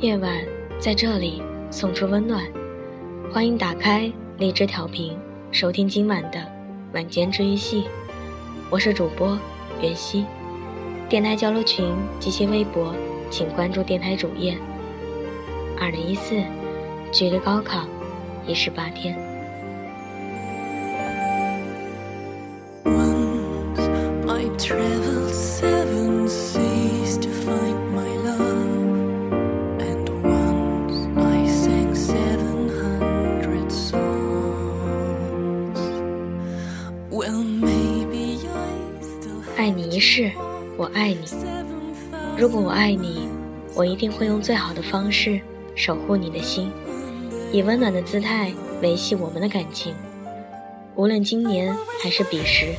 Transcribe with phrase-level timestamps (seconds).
[0.00, 0.32] 夜晚
[0.78, 1.42] 在这里
[1.72, 2.44] 送出温暖，
[3.32, 4.08] 欢迎打开
[4.38, 5.18] 荔枝调频，
[5.50, 6.40] 收听今晚的
[6.92, 7.82] 晚间治愈系。
[8.70, 9.36] 我是主播
[9.82, 10.24] 袁熙，
[11.08, 11.84] 电台交流群
[12.20, 12.94] 及其微博，
[13.28, 14.56] 请关注电台主页。
[15.76, 16.36] 二零一四，
[17.10, 17.84] 距离高考
[18.46, 19.27] 一十八天。
[43.78, 45.40] 我一定会用最好的方式
[45.76, 46.68] 守护你的心，
[47.52, 49.94] 以温暖的姿态维系我们的感情。
[50.96, 52.74] 无论今年还是彼时，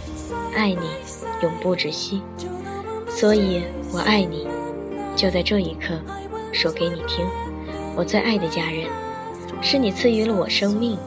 [0.54, 0.90] 爱你
[1.42, 2.22] 永不止息。
[3.08, 4.46] 所以我爱你，
[5.16, 5.98] 就在这一刻，
[6.52, 7.26] 说给你听。
[7.96, 8.86] 我最爱的家人，
[9.62, 10.98] 是你赐予了我生命，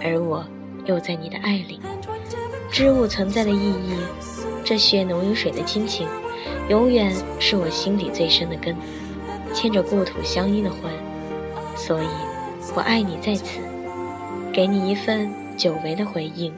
[0.00, 0.44] 而我
[0.84, 1.78] 又在你的爱里。
[2.72, 3.94] 知物存在的意义，
[4.64, 6.08] 这血浓于水的亲情，
[6.68, 8.76] 永远是我心底最深的根，
[9.60, 10.82] 牵着故土乡音的魂。
[11.76, 12.06] 所以，
[12.76, 13.58] 我爱你在此，
[14.52, 16.52] 给你一份久违的回应。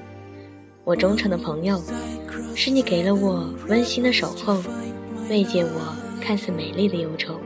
[0.85, 1.81] 我忠诚的朋友，
[2.55, 4.63] 是你给了我温馨的守候，
[5.31, 7.41] 慰藉我看似美丽的忧愁。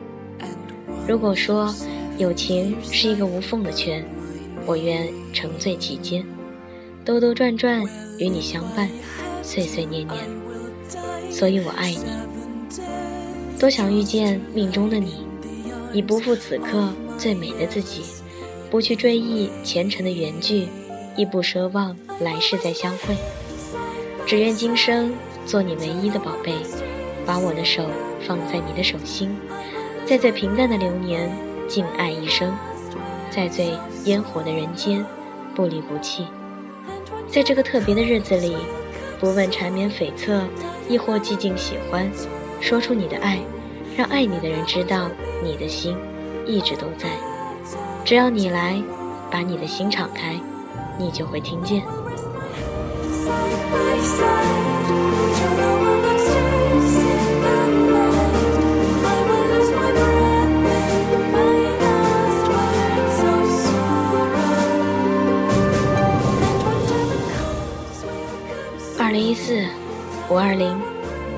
[1.06, 1.72] 如果说
[2.18, 4.04] 友情是一个无缝的圈，
[4.66, 6.26] 我愿沉醉其间，
[7.04, 7.80] 兜兜转转。
[8.18, 8.88] 与你相伴，
[9.40, 10.18] 岁岁年年，
[11.30, 12.04] 所以我爱你。
[13.58, 15.26] 多想遇见命中的你，
[15.94, 18.02] 以不负此刻最美的自己，
[18.68, 20.66] 不去追忆前尘的缘聚，
[21.16, 23.16] 亦不奢望来世再相会。
[24.26, 25.14] 只愿今生
[25.46, 26.52] 做你唯一的宝贝，
[27.24, 27.84] 把我的手
[28.26, 29.36] 放在你的手心，
[30.04, 31.30] 在最平淡的流年，
[31.68, 32.52] 敬爱一生，
[33.30, 33.70] 在最
[34.04, 35.04] 烟火的人间，
[35.54, 36.26] 不离不弃。
[37.28, 38.56] 在这个特别的日子里，
[39.20, 40.42] 不问缠绵悱恻，
[40.88, 42.10] 亦或寂静喜欢，
[42.60, 43.38] 说出你的爱，
[43.96, 45.08] 让爱你的人知道
[45.44, 45.94] 你的心
[46.46, 47.10] 一直都在。
[48.02, 48.82] 只要你来，
[49.30, 50.40] 把你的心敞开，
[50.98, 51.82] 你就会听见。
[68.98, 69.62] 二零一四
[70.28, 70.80] 五二零，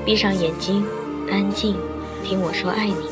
[0.05, 0.83] 闭上眼睛，
[1.29, 1.75] 安静，
[2.23, 3.06] 听我说爱你。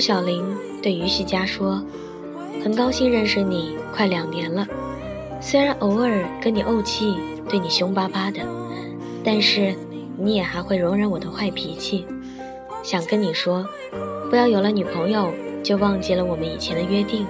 [0.00, 0.42] 小玲
[0.82, 1.84] 对于旭佳说
[2.64, 4.66] ：“很高兴认识你，快两年了。
[5.40, 7.16] 虽然偶尔跟你怄气，
[7.48, 8.40] 对你凶巴巴的。”
[9.22, 9.74] 但是，
[10.16, 12.06] 你也还会容忍我的坏脾气。
[12.82, 13.66] 想跟你说，
[14.30, 15.30] 不要有了女朋友
[15.62, 17.26] 就忘记了我们以前的约定，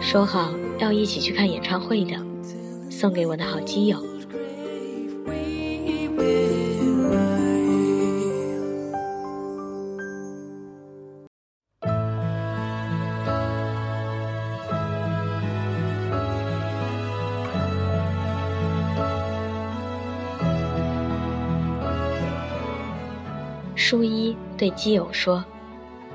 [0.00, 2.16] 说好要一起去看演唱会的，
[2.90, 4.09] 送给我的好基友。
[23.90, 25.44] 书一对基友说：“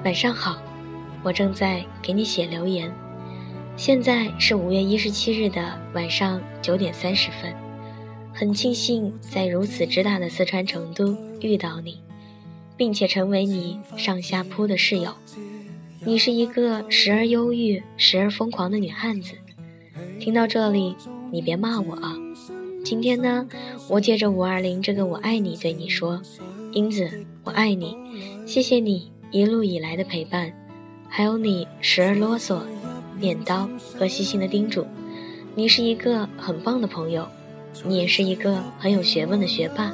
[0.05, 0.57] 晚上好，
[1.23, 2.89] 我正在给你写留言。
[3.75, 7.53] 现在是五月一十七日的晚上九点三十分。
[8.33, 11.99] 很庆幸在如此之大的四川成都遇到你，
[12.77, 15.13] 并且成为你上下铺的室友。
[16.05, 19.33] 你是一个时而忧郁、时而疯狂的女汉子。
[20.17, 20.95] 听到这里，
[21.29, 22.15] 你别骂我啊！
[22.85, 23.45] 今天呢，
[23.89, 26.21] 我借着五二零这个‘我爱你’对你说。”
[26.71, 27.95] 英子，我爱你，
[28.47, 30.51] 谢谢你一路以来的陪伴，
[31.07, 32.59] 还有你时而啰嗦、
[33.19, 34.83] 念叨和细心的叮嘱。
[35.53, 37.27] 你是一个很棒的朋友，
[37.83, 39.93] 你也是一个很有学问的学霸。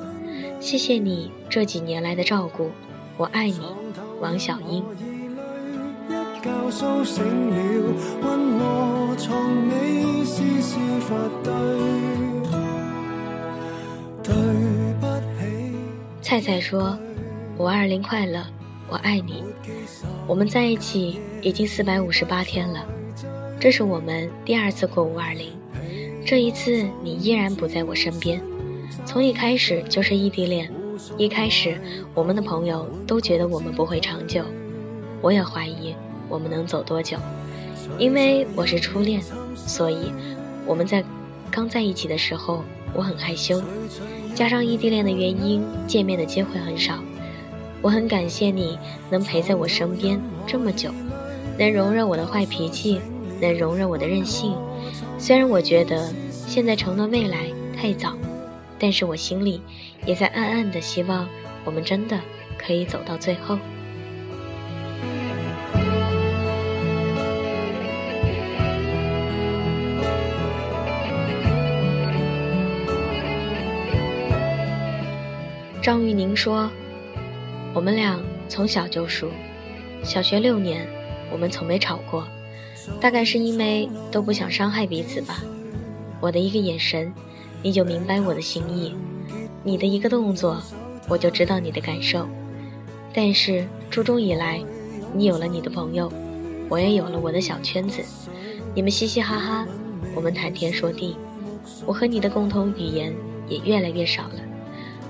[0.61, 2.71] 谢谢你这几年来的照顾，
[3.17, 3.59] 我爱你，
[4.21, 4.81] 王小英。
[16.21, 16.97] 菜菜说
[17.61, 18.43] ：“五二零快乐，
[18.89, 19.43] 我爱你。
[20.25, 22.83] 我们在一起已经四百五十八天了，
[23.59, 25.49] 这是我们第二次过五二零。
[26.25, 28.41] 这一次你依然不在我身边，
[29.05, 30.71] 从一开始就是异地恋。
[31.19, 31.79] 一开始
[32.15, 34.43] 我们的朋友都觉得我们不会长久，
[35.21, 35.93] 我也怀疑，
[36.27, 37.15] 我们能走多久，
[37.99, 39.21] 因为我是初恋，
[39.53, 40.11] 所以
[40.65, 41.03] 我们在
[41.51, 42.63] 刚在一起的时候，
[42.95, 43.61] 我很害羞，
[44.33, 46.95] 加上异地恋的原因，见面的机会很少。
[47.81, 48.77] 我很感谢你
[49.09, 50.91] 能陪在我身边这么久，
[51.57, 53.01] 能容忍我的坏脾气，
[53.41, 54.55] 能容忍我的任性。
[55.17, 58.13] 虽然我觉得现在承诺未来太早，
[58.77, 59.61] 但是我心里
[60.05, 61.27] 也在暗暗的希望
[61.65, 62.19] 我们真的
[62.55, 63.57] 可以走到最后。
[75.81, 76.69] 张玉宁说。
[77.73, 78.19] 我们俩
[78.49, 79.29] 从小就熟，
[80.03, 80.85] 小学六年，
[81.31, 82.27] 我们从没吵过，
[82.99, 85.41] 大概是因为都不想伤害彼此吧。
[86.19, 87.13] 我的一个眼神，
[87.63, 88.93] 你就明白我的心意；
[89.63, 90.61] 你的一个动作，
[91.07, 92.27] 我就知道你的感受。
[93.13, 94.61] 但是初中以来，
[95.13, 96.11] 你有了你的朋友，
[96.67, 98.03] 我也有了我的小圈子，
[98.75, 99.65] 你们嘻嘻哈哈，
[100.13, 101.15] 我们谈天说地，
[101.85, 103.13] 我和你的共同语言
[103.47, 104.41] 也越来越少了，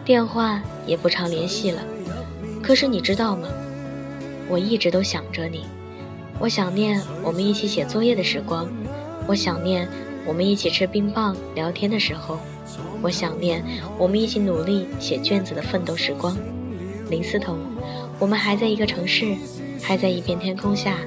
[0.06, 1.82] 电话也不常联系了。
[2.62, 3.48] 可是你知道吗？
[4.48, 5.66] 我一直都想着你，
[6.40, 8.70] 我想念我们一起写作业的时光，
[9.28, 9.88] 我想念
[10.26, 12.38] 我们一起吃冰棒聊天的时候，
[13.02, 13.64] 我想念
[13.98, 16.38] 我们一起努力写卷子的奋斗时光。
[17.10, 17.58] 林思彤，
[18.20, 19.36] 我们还在一个城市，
[19.82, 20.98] 还在一片天空下。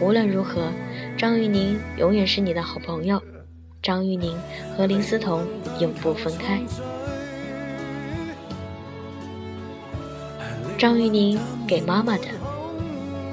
[0.00, 0.70] 无论如何，
[1.16, 3.20] 张玉宁永远是你的好朋友。
[3.82, 4.36] 张玉宁
[4.76, 5.46] 和林思彤
[5.80, 6.60] 永不分开。
[10.80, 11.38] 张玉宁
[11.68, 12.24] 给妈妈的，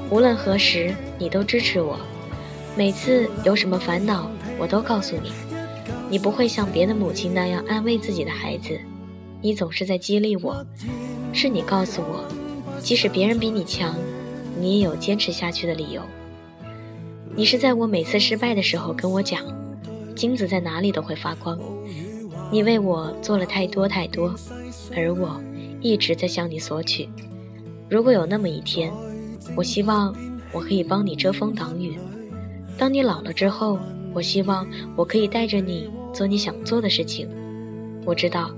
[0.09, 1.97] 无论何时你都支持我，
[2.75, 4.29] 每次有什么烦恼
[4.59, 5.31] 我都告诉你，
[6.09, 8.77] 你不会像别的母亲那样安慰自己的孩子，
[9.41, 10.61] 你总是在激励我，
[11.31, 12.25] 是你告诉我，
[12.81, 13.95] 即使别人比你强，
[14.59, 16.01] 你也有坚持下去的理由。
[17.33, 19.41] 你是在我每次失败的时候跟我讲，
[20.17, 21.57] 金子在哪里都会发光，
[22.51, 24.35] 你为我做了太多太多，
[24.93, 25.41] 而我
[25.79, 27.07] 一直在向你索取。
[27.89, 28.91] 如果有那么一天，
[29.55, 30.13] 我希望
[30.51, 31.97] 我可以帮你遮风挡雨。
[32.77, 33.79] 当你老了之后，
[34.13, 37.29] 我希望我可以带着你做你想做的事情。
[38.05, 38.53] 我知道，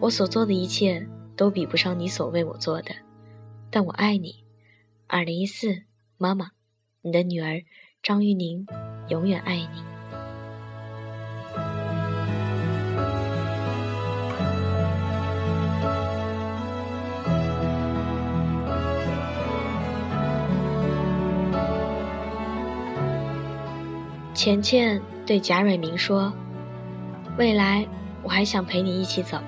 [0.00, 1.06] 我所做的一切
[1.36, 2.90] 都比不上你所为我做的，
[3.70, 4.34] 但我爱你。
[5.06, 5.82] 二零一四，
[6.18, 6.50] 妈妈，
[7.02, 7.62] 你的女儿
[8.02, 8.66] 张玉宁，
[9.08, 9.91] 永远爱你。
[24.42, 26.32] 钱钱对贾蕊明说
[27.38, 27.86] ：“未来
[28.24, 29.38] 我还想陪你一起走。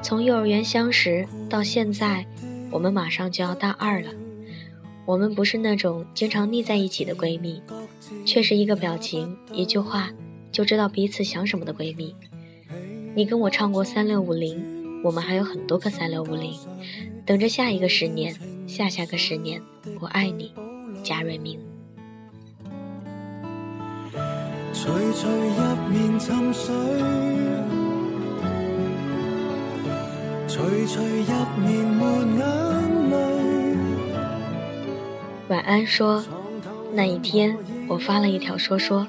[0.00, 2.24] 从幼儿园相识到现在，
[2.70, 4.08] 我们马上就要大二了。
[5.04, 7.60] 我们不是那种经常腻在一起的闺蜜，
[8.24, 10.08] 却是一个表情、一句话
[10.50, 12.16] 就知道彼此想什么的闺蜜。
[13.14, 16.54] 你跟我唱过三六五零，我们还有很多个三六五零，
[17.26, 18.34] 等着下一个十年、
[18.66, 19.60] 下下个十年。
[20.00, 20.54] 我爱你，
[21.04, 21.60] 贾蕊明。”
[35.48, 36.22] 晚安，说
[36.92, 37.56] 那一天
[37.88, 39.06] 我发了一条说说，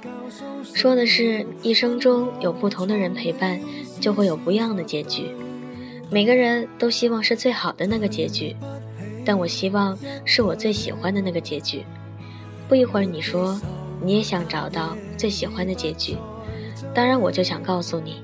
[0.73, 3.59] 说的是一生中有不同的人陪伴，
[3.99, 5.29] 就会有不一样的结局。
[6.09, 8.55] 每个人都希望是最好的那个结局，
[9.25, 11.83] 但我希望是我最喜欢的那个结局。
[12.69, 13.59] 不一会儿，你说。
[14.01, 16.15] 你也想找到最喜欢的结局，
[16.93, 18.21] 当然我就想告诉你，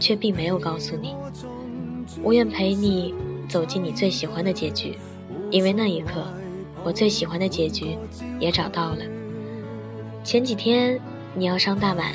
[0.00, 1.14] 却并没有告诉你。
[2.22, 3.14] 我愿陪你
[3.48, 4.96] 走进你最喜欢的结局，
[5.50, 6.26] 因为那一刻，
[6.82, 7.96] 我最喜欢的结局
[8.40, 8.98] 也找到了。
[10.24, 11.00] 前几天
[11.34, 12.12] 你要上大晚，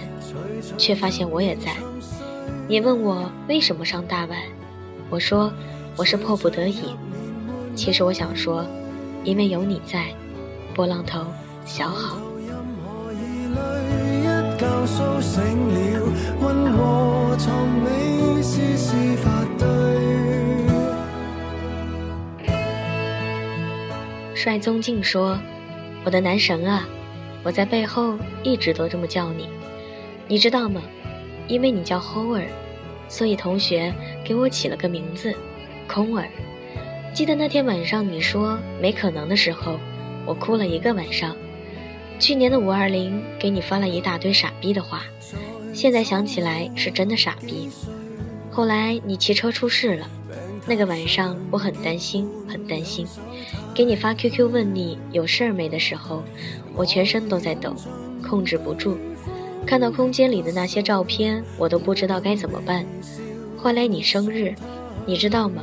[0.78, 1.76] 却发现我也在。
[2.68, 4.38] 你问我为什么上大晚，
[5.10, 5.52] 我说
[5.96, 6.96] 我是迫不得已。
[7.76, 8.66] 其实我想说，
[9.24, 10.14] 因为有你在，
[10.76, 11.26] 波浪头
[11.66, 12.18] 小好。
[24.36, 25.40] 帅宗敬说
[26.04, 26.86] ：“我的男神啊，
[27.44, 29.48] 我在背后一直都这么叫你，
[30.28, 30.82] 你知道吗？
[31.48, 32.48] 因为你叫 Howard，
[33.08, 33.94] 所以同学
[34.26, 35.34] 给我起了个名字，
[35.88, 36.28] 空儿。
[37.14, 39.80] 记得那天晚上你说没可能的时候，
[40.26, 41.34] 我哭了一个晚上。”
[42.20, 45.04] 去年的五二零，给你发了一大堆傻逼的话，
[45.74, 47.70] 现在想起来是真的傻逼。
[48.50, 50.08] 后来你骑车出事了，
[50.66, 53.06] 那个晚上我很担心，很担心。
[53.74, 56.24] 给你发 QQ 问你有事儿没的时候，
[56.76, 57.76] 我全身都在抖，
[58.28, 58.98] 控制不住。
[59.66, 62.86] 看到空间里的那些照片，我都不知道该怎么办。
[63.58, 64.54] 后来你生日，
[65.06, 65.62] 你知道吗？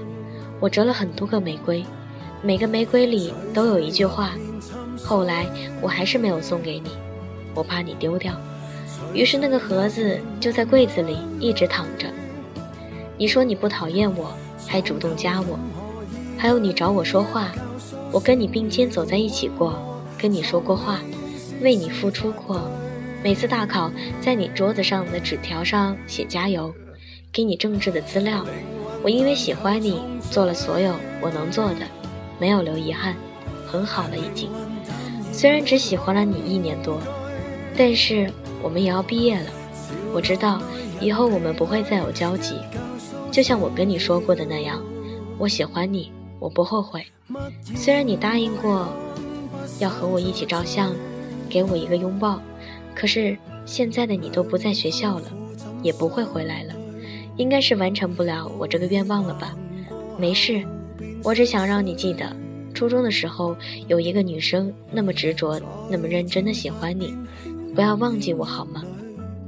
[0.58, 1.84] 我折了很多个玫瑰，
[2.42, 4.34] 每个玫瑰里都有一句话。
[5.10, 5.44] 后来
[5.80, 6.90] 我还是没有送给你，
[7.52, 8.32] 我怕你丢掉。
[9.12, 12.06] 于是那个盒子就在柜子里一直躺着。
[13.18, 14.32] 你说你不讨厌我，
[14.68, 15.58] 还主动加我，
[16.38, 17.50] 还有你找我说话，
[18.12, 19.82] 我跟你并肩走在一起过，
[20.16, 21.00] 跟你说过话，
[21.60, 22.62] 为你付出过。
[23.20, 23.90] 每次大考，
[24.20, 26.72] 在你桌子上的纸条上写加油，
[27.32, 28.46] 给你政治的资料。
[29.02, 30.00] 我因为喜欢你，
[30.30, 31.80] 做了所有我能做的，
[32.38, 33.16] 没有留遗憾，
[33.66, 34.48] 很好了已经。
[35.40, 37.00] 虽然只喜欢了你一年多，
[37.74, 38.30] 但是。
[38.62, 39.46] 我们也要毕业了，
[40.12, 40.60] 我知道
[41.00, 42.56] 以后我们不会再有交集。
[43.32, 44.84] 就像我跟你说过的那样，
[45.38, 47.02] 我喜欢你，我不后悔。
[47.74, 48.86] 虽然你答应过
[49.78, 50.94] 要和我一起照相，
[51.48, 52.38] 给我一个拥抱，
[52.94, 55.32] 可是现在的你都不在学校了，
[55.82, 56.74] 也不会回来了，
[57.38, 59.56] 应该是完成不了我这个愿望了吧？
[60.18, 60.62] 没事，
[61.24, 62.30] 我只想让你记得，
[62.80, 63.54] 初中的时候
[63.88, 65.60] 有一个女生那么执着，
[65.90, 67.14] 那么认真的喜欢你。
[67.74, 68.82] 不要忘记我好吗？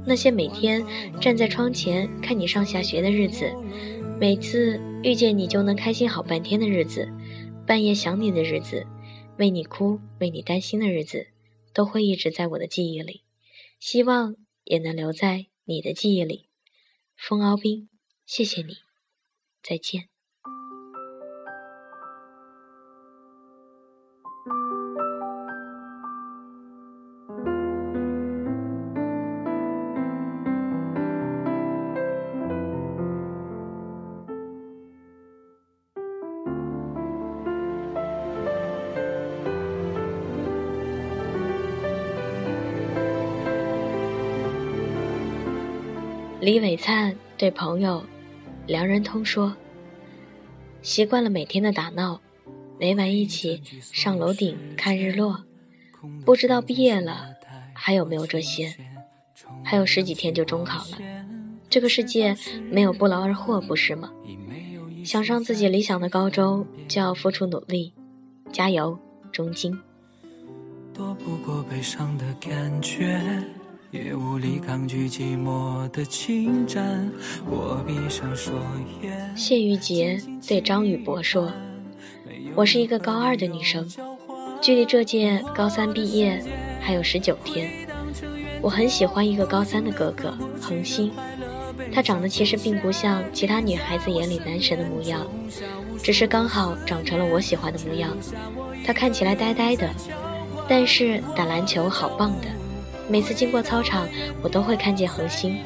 [0.05, 0.85] 那些每天
[1.19, 3.51] 站在窗前看你上下学的日子，
[4.19, 7.11] 每次遇见你就能开心好半天的日子，
[7.65, 8.85] 半夜想你的日子，
[9.39, 11.25] 为你哭为你担心的日子，
[11.73, 13.23] 都会一直在我的记忆里。
[13.79, 16.49] 希望也能留在你的记忆里。
[17.17, 17.89] 风敖冰，
[18.27, 18.75] 谢谢你，
[19.63, 20.12] 再见。
[46.43, 48.03] 李伟灿对朋友
[48.67, 49.55] 梁仁通说
[50.83, 52.19] ：“习惯了每天的打闹，
[52.77, 55.41] 每晚一起上楼顶看日落。
[56.25, 57.29] 不知道毕业了
[57.73, 58.75] 还有没有这些？
[59.63, 60.97] 还有十几天就中考了。
[61.69, 62.35] 这个世界
[62.69, 64.11] 没有不劳而获，不是吗？
[65.05, 67.93] 想上自己理想的高中，就要付出努力。
[68.51, 68.99] 加油，
[69.31, 69.79] 中金。”
[70.93, 73.17] 躲不过悲伤的感觉。
[73.93, 77.07] 也无力抗拒寂寞的侵占。
[77.45, 78.55] 我闭上双
[79.03, 79.37] 眼。
[79.37, 81.53] 谢玉洁对张宇博说
[82.57, 83.87] ：“我是一个高二的女生，
[84.59, 86.43] 距离这届高三毕业
[86.81, 87.71] 还有十九天。
[88.63, 91.11] 我很喜欢一个高三的哥哥恒星，
[91.93, 95.23] 他长得其实并不像其他女孩子眼里男神的模样，
[96.01, 98.17] 只是刚好长成了我喜欢的模样。
[98.83, 99.87] 他看起来呆呆的，
[100.67, 102.47] 但是打篮球好棒的。”
[103.09, 104.07] 每次经过操场，
[104.41, 105.57] 我都会看见恒星，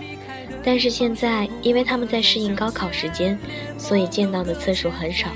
[0.63, 3.38] 但是现在因为他们在适应高考时间，
[3.77, 5.29] 所以见到的次数很少。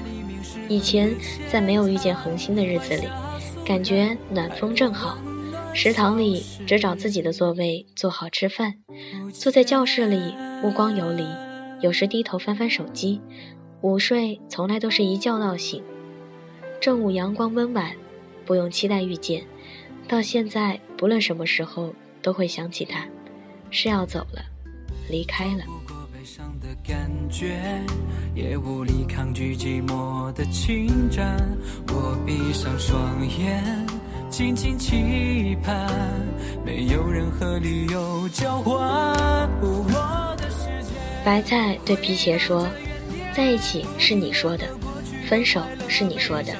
[0.67, 1.13] 以前
[1.49, 3.07] 在没有遇见恒星的日子里，
[3.65, 5.17] 感觉暖风正好，
[5.73, 8.75] 食堂里只找自己的座位坐好吃饭，
[9.33, 11.25] 坐在教室里目光游离，
[11.81, 13.21] 有时低头翻翻手机，
[13.81, 15.83] 午睡从来都是一觉到醒。
[16.79, 17.91] 正午阳光温婉，
[18.45, 19.43] 不用期待遇见。
[20.07, 23.05] 到现在，不论什么时候都会想起他，
[23.69, 24.41] 是要走了，
[25.09, 25.63] 离开了。
[28.35, 30.43] 也无力抗拒寂寞的。
[31.87, 33.63] 我闭上双眼，
[34.29, 35.89] 静静期盼，
[36.65, 39.49] 没有任何理由交换。
[41.25, 42.67] 白菜对皮鞋说
[43.35, 44.65] ：“在一起是你说的，
[45.27, 46.53] 分手是你说的。”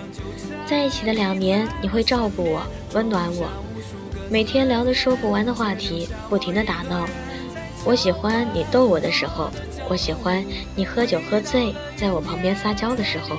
[0.65, 2.61] 在一起的两年，你会照顾我，
[2.93, 3.47] 温暖我，
[4.29, 7.07] 每天聊的说不完的话题，不停的打闹。
[7.85, 9.49] 我喜欢你逗我的时候，
[9.89, 10.43] 我喜欢
[10.75, 13.37] 你喝酒喝醉，在我旁边撒娇的时候。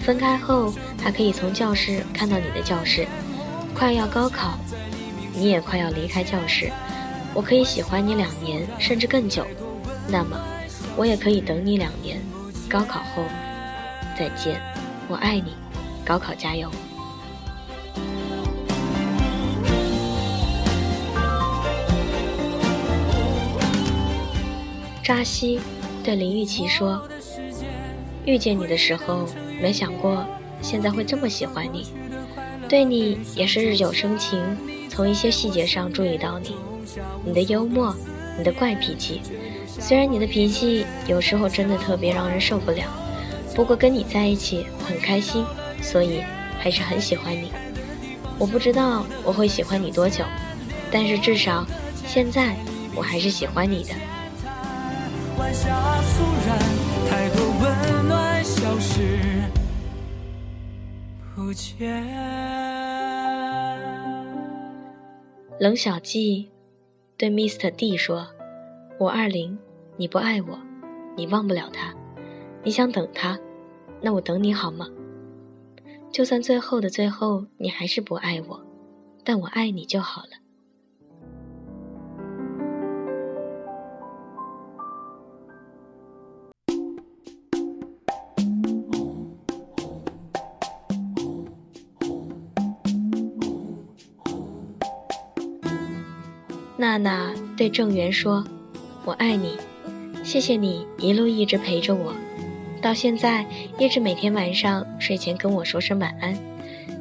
[0.00, 0.72] 分开后，
[1.02, 3.06] 还可以从教室看到你的教室。
[3.74, 4.58] 快要高考，
[5.34, 6.70] 你也快要离开教室，
[7.34, 9.46] 我可以喜欢你两年，甚至更久。
[10.08, 10.40] 那么，
[10.96, 12.18] 我也可以等你两年。
[12.66, 13.22] 高考后，
[14.18, 14.58] 再见，
[15.06, 15.54] 我爱你。
[16.04, 16.70] 高考加油！
[25.06, 25.60] 扎西
[26.02, 27.00] 对林玉琪说
[28.26, 29.24] ：“遇见你的时候，
[29.62, 30.26] 没想过
[30.60, 31.92] 现在会这么喜欢你。
[32.68, 34.42] 对你也是日久生情，
[34.88, 36.56] 从一些细节上注意到你，
[37.24, 37.94] 你的幽默，
[38.36, 39.22] 你的怪脾气。
[39.78, 42.82] 虽然你的脾气有时候真的特别让人受不了。”
[43.54, 45.46] 不过跟你在一起很开心，
[45.80, 46.20] 所以
[46.58, 47.52] 还是很喜欢你。
[48.40, 50.24] 我不知道我会喜欢你多久，
[50.90, 51.64] 但是至少
[52.04, 52.56] 现在
[52.92, 53.90] 我还是喜欢你的。
[55.38, 56.58] 晚霞肃然，
[57.08, 59.20] 太多温暖消失
[65.58, 66.50] 冷小季
[67.16, 67.70] 对 Mr.
[67.70, 68.26] D 说
[68.98, 69.58] ：“我二零，
[69.96, 70.58] 你不爱我，
[71.16, 71.94] 你忘不了他，
[72.62, 73.38] 你想等他，
[74.00, 74.86] 那我等你好吗？
[76.12, 78.60] 就算最后的最后你还是不爱我，
[79.24, 80.30] 但我爱你就好了。”
[96.98, 98.42] 娜娜对郑源说
[99.04, 99.58] ：“我爱你，
[100.24, 102.14] 谢谢你一路一直陪着我，
[102.80, 103.44] 到现在
[103.78, 106.34] 一直每天晚上睡前跟我说声晚安，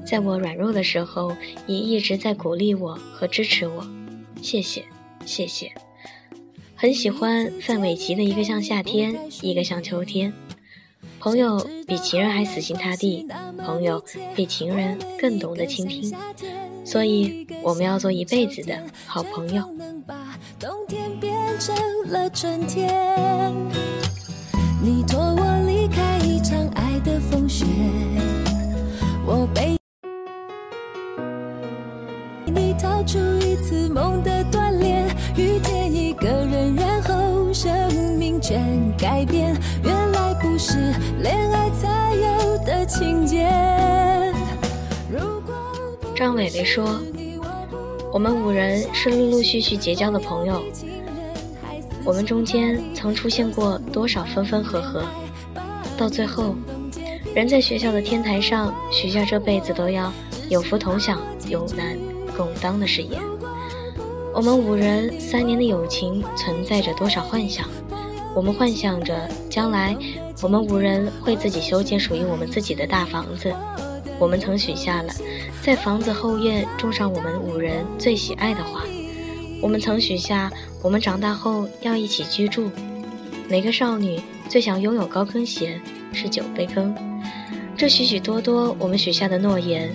[0.06, 1.34] 在我软弱的时候
[1.66, 3.88] 也一直在鼓励我和支持我，
[4.42, 4.84] 谢谢，
[5.25, 5.72] 谢谢。
[6.75, 10.34] 很喜欢范玮琪的一个像夏天，一个像秋天。
[11.20, 13.25] 朋友比情人还死心塌地，
[13.64, 14.04] 朋友
[14.36, 16.14] 比情人更懂得倾听。”
[16.86, 18.77] 所以我们要做一辈子的
[19.08, 19.63] 好朋友。
[20.60, 21.75] 冬天变成
[22.08, 23.54] 了春天
[24.82, 27.65] 你托我离开一场爱的风雪，
[29.25, 29.75] 我被
[32.46, 34.35] 你逃出一次梦的
[46.16, 46.98] 张伟伟说
[48.10, 50.64] ：“我们五人是陆陆续续结交的朋友，
[52.06, 55.04] 我们中间曾出现过多少分分合合，
[55.98, 56.56] 到最后，
[57.36, 60.10] 人在学校的天台上许下这辈子都要
[60.48, 61.98] 有福同享、有难
[62.38, 63.22] 共当的誓言。
[64.34, 67.68] 我们五人三年的友情存在着多少幻想？
[68.34, 69.94] 我们幻想着将来
[70.42, 73.54] 我们五人会自己修建属于我们自己的大房子。”
[74.18, 75.14] 我们曾许下了，
[75.66, 78.84] 在房子后院种上我们五人最喜爱的花。
[79.60, 80.51] 我们曾许下，
[80.84, 82.70] 我们长大后要一起居住。
[83.50, 85.82] 每个少女最想拥有高跟鞋，
[86.14, 86.94] 是酒杯羹。
[87.75, 89.90] 这许许多多我们许下的诺言，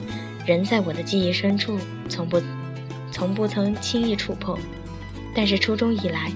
[0.45, 1.79] 仍在我的记忆深处，
[2.09, 2.43] 从不，
[3.13, 4.59] 从不曾轻易触碰。
[5.37, 6.33] 但是初中以来，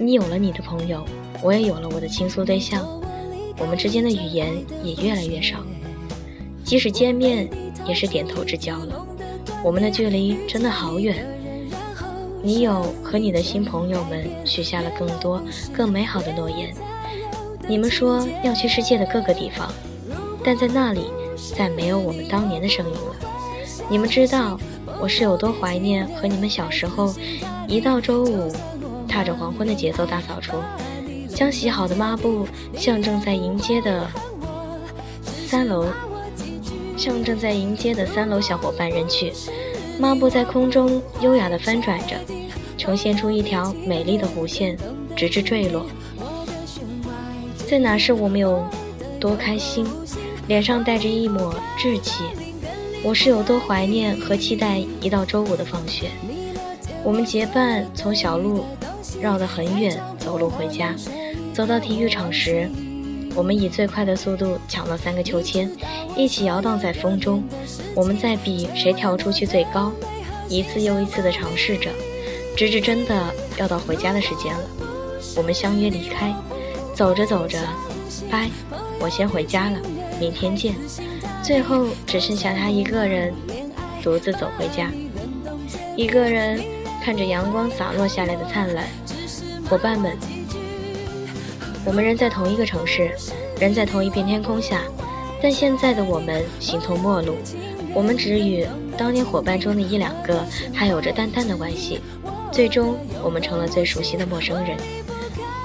[0.00, 1.06] 你有了你的朋友，
[1.40, 2.84] 我也有了我的倾诉对象，
[3.58, 5.58] 我们之间的语言也越来越少。
[6.64, 7.48] 即使见面，
[7.86, 9.06] 也是点头之交了。
[9.64, 11.26] 我们的距离真的好远。
[12.42, 15.40] 你有和你的新朋友们许下了更多、
[15.72, 16.74] 更美好的诺言。
[17.68, 19.72] 你们说要去世界的各个地方，
[20.42, 21.04] 但在那里
[21.56, 23.16] 再没有我们当年的声音了。
[23.88, 24.58] 你们知道
[25.00, 27.14] 我是有多怀念和你们小时候，
[27.68, 28.52] 一到周五，
[29.06, 30.56] 踏着黄昏的节奏大扫除，
[31.28, 34.04] 将洗好的抹布向正在迎接的
[35.46, 35.86] 三楼。
[37.02, 39.32] 向正在迎接的三楼小伙伴扔去，
[39.98, 42.14] 抹布在空中优雅地翻转着，
[42.78, 44.78] 呈现出一条美丽的弧线，
[45.16, 45.84] 直至坠落。
[47.68, 48.64] 在哪是我们有
[49.18, 49.84] 多开心，
[50.46, 52.22] 脸上带着一抹稚气。
[53.02, 56.08] 我是有多怀念和期待一到周五的放学，
[57.02, 58.64] 我们结伴从小路
[59.20, 60.94] 绕得很远走路回家，
[61.52, 62.70] 走到体育场时。
[63.34, 65.70] 我们以最快的速度抢到三个秋千，
[66.16, 67.42] 一起摇荡在风中。
[67.94, 69.92] 我们在比谁跳出去最高，
[70.48, 71.90] 一次又一次地尝试着，
[72.56, 73.14] 直至真的
[73.56, 74.60] 要到回家的时间了。
[75.36, 76.34] 我们相约离开，
[76.94, 77.58] 走着走着，
[78.30, 78.50] 拜，
[79.00, 79.78] 我先回家了，
[80.20, 80.74] 明天见。
[81.42, 83.32] 最后只剩下他一个人，
[84.02, 84.90] 独自走回家，
[85.96, 86.62] 一个人
[87.02, 88.86] 看着阳光洒落下来的灿烂。
[89.68, 90.16] 伙伴们。
[91.84, 93.10] 我们仍在同一个城市，
[93.60, 94.82] 仍在同一片天空下，
[95.42, 97.34] 但现在的我们形同陌路。
[97.94, 98.66] 我们只与
[98.96, 100.42] 当年伙伴中的一两个
[100.72, 102.00] 还有着淡淡的关系，
[102.50, 104.76] 最终我们成了最熟悉的陌生人。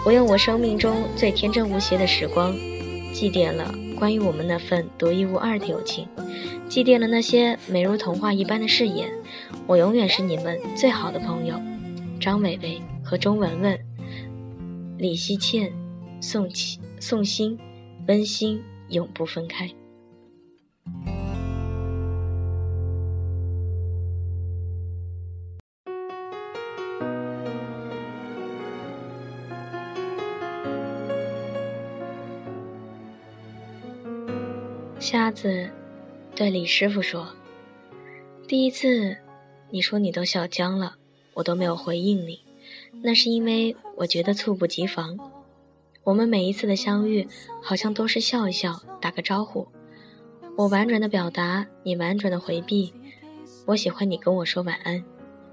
[0.06, 2.54] 我用我生命中最天真无邪的时光，
[3.14, 6.08] 祭奠了关于我们那份独一无二的友情，
[6.68, 9.10] 祭奠了那些美如童话一般的誓言。
[9.66, 11.56] 我永远是你们最好的朋友，
[12.20, 13.80] 张伟伟和钟文文，
[14.98, 15.72] 李希倩。
[16.20, 17.58] 送情送心，
[18.08, 19.70] 温馨永不分开。
[35.00, 35.70] 瞎子
[36.36, 37.30] 对李师傅说
[38.46, 39.16] ：“第一次，
[39.70, 40.98] 你说你都笑僵了，
[41.34, 42.42] 我都没有回应你，
[43.02, 45.18] 那是因为我觉得猝不及防。
[46.08, 47.28] 我们每一次的相遇，
[47.62, 49.68] 好像都是笑一笑，打个招呼。
[50.56, 52.94] 我婉转的表达，你婉转的回避。
[53.66, 55.04] 我喜欢你跟我说晚安，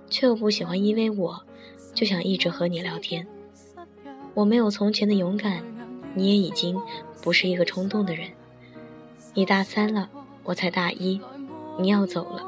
[0.09, 1.45] 却又不喜欢因为我
[1.93, 3.27] 就想一直和你聊天。
[4.33, 5.61] 我没有从前的勇敢，
[6.15, 6.81] 你也已经
[7.21, 8.31] 不是一个冲动的人。”
[9.35, 10.09] 你大三了，
[10.45, 11.21] 我才大一，
[11.81, 12.45] 你要走了。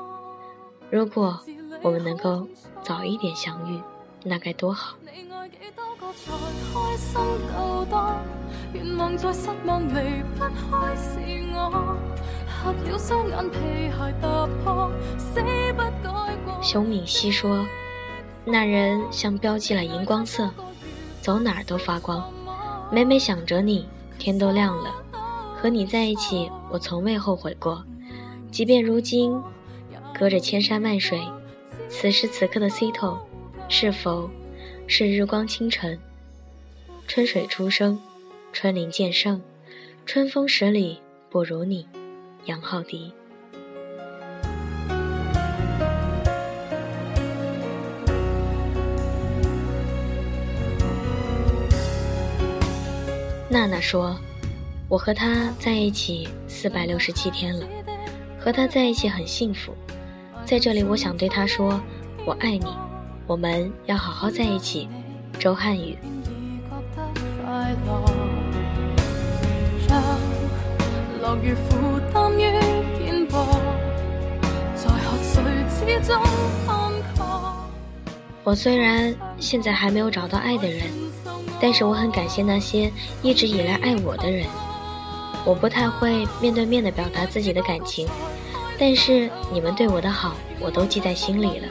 [0.90, 1.40] 如果
[1.82, 2.46] 我们能够
[2.84, 3.80] 早一点相遇，
[4.28, 4.96] 那该多好。
[16.60, 17.64] 熊敏熙说
[18.44, 20.50] ：“那人像标记了荧光色，
[21.20, 22.28] 走哪儿都发光。
[22.90, 24.90] 每每想着你，天都亮了。”
[25.54, 27.84] 和你在一起，我从未后悔过。
[28.50, 29.40] 即便如今
[30.18, 31.20] 隔着千山万水，
[31.88, 33.18] 此时此刻的 Cito，
[33.68, 34.30] 是否
[34.86, 35.98] 是日光清晨？
[37.08, 37.98] 春水初生，
[38.52, 39.40] 春林渐盛，
[40.04, 41.86] 春风十里不如你，
[42.46, 43.12] 杨浩迪。
[53.48, 54.16] 娜娜说。
[54.88, 57.66] 我和他在一起四百六十七天了，
[58.38, 59.74] 和他在一起很幸福。
[60.44, 61.80] 在这里，我想对他说
[62.24, 62.66] ：“我爱你，
[63.26, 64.88] 我们要好好在一起。”
[65.38, 65.98] 周汉语。
[78.42, 80.86] 我虽然现在还没有找到爱的人，
[81.60, 82.90] 但是我很感谢那些
[83.22, 84.46] 一直以来爱我的人。
[85.44, 88.08] 我不太会面对面的表达自己的感情，
[88.78, 91.68] 但是你们对我的好，我都记在心里了。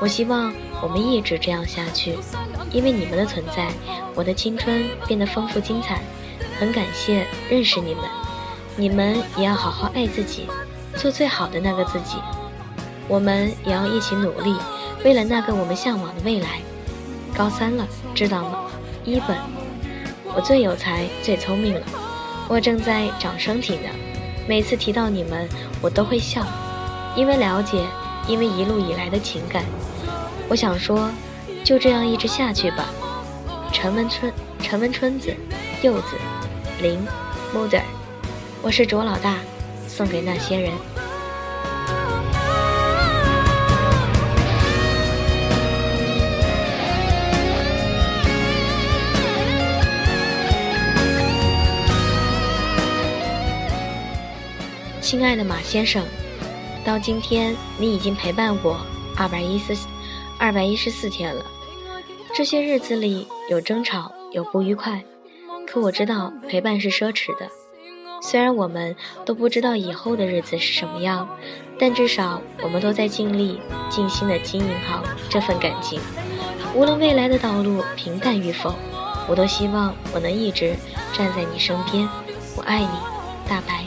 [0.00, 2.18] 我希望我们一直这样下去，
[2.72, 3.68] 因为你们的存在，
[4.14, 6.00] 我的青春变得丰富精彩。
[6.58, 8.04] 很感谢认识你们，
[8.76, 10.46] 你们也要好好爱自己，
[10.96, 12.16] 做最好的那个自己。
[13.08, 14.56] 我们也要一起努力，
[15.04, 16.60] 为了那个我们向往的未来。
[17.36, 18.64] 高三了，知道吗？
[19.04, 19.36] 一本，
[20.34, 21.80] 我最有才，最聪明了。
[22.48, 23.88] 我正在长身体呢，
[24.48, 25.48] 每次提到你们，
[25.80, 26.44] 我都会笑，
[27.16, 27.84] 因为了解，
[28.30, 29.64] 因为一路以来的情感。
[30.48, 31.10] 我想说，
[31.64, 32.84] 就这样一直下去吧。
[33.72, 35.34] 陈文春、陈文春子、
[35.82, 36.16] 柚子、
[36.80, 37.04] 林、
[37.52, 37.82] mother，
[38.62, 39.34] 我是卓老大，
[39.88, 40.70] 送给那些人。
[55.00, 56.04] 亲爱的马先生，
[56.84, 58.80] 到今天你已经陪伴我
[59.16, 59.76] 二百一十
[60.38, 61.44] 二百一十四天了。
[62.34, 65.02] 这些日子里有争吵，有不愉快，
[65.66, 67.48] 可我知道陪伴是奢侈的。
[68.22, 71.28] 虽然我们都不知道以后的日子是什么样，
[71.78, 76.00] 但至少我们都在尽力、尽心的经营好这份感情。
[76.74, 78.74] 无论未来的道路平淡与否，
[79.28, 80.76] 我都希望我能一直
[81.12, 82.08] 站在你身边。
[82.56, 82.88] 我爱你，
[83.48, 83.84] 大白。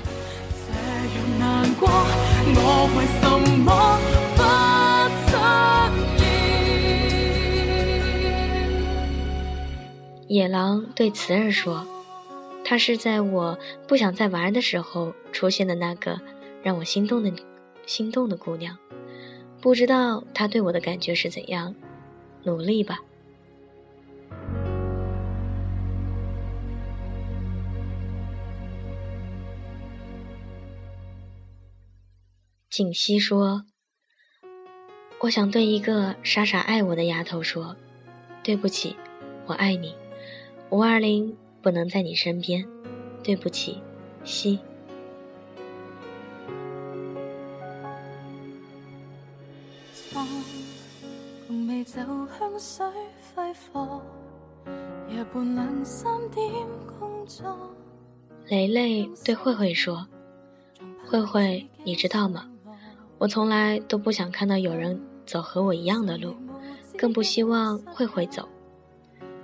[10.27, 11.85] 野狼对雌儿说
[12.65, 16.19] ：“她是在我不想再玩的时候出现的那个
[16.63, 17.31] 让我心动的
[17.85, 18.75] 心动的姑娘，
[19.61, 21.75] 不知道她对我的感觉是怎样。
[22.43, 22.99] 努力吧。”
[32.73, 33.65] 锦溪说
[35.21, 37.75] ：“我想对一个傻傻爱我的丫头说，
[38.41, 38.95] 对不起，
[39.45, 39.95] 我爱你。
[40.71, 42.67] 五二零不能在你身边，
[43.23, 43.79] 对不起，
[44.23, 44.57] 西。”
[58.49, 60.07] 雷雷对慧慧说
[61.05, 62.49] ：“慧慧，你知道吗？”
[63.17, 66.35] 我从来都不想看到有人走和我一样的路，
[66.97, 68.47] 更不希望慧慧走。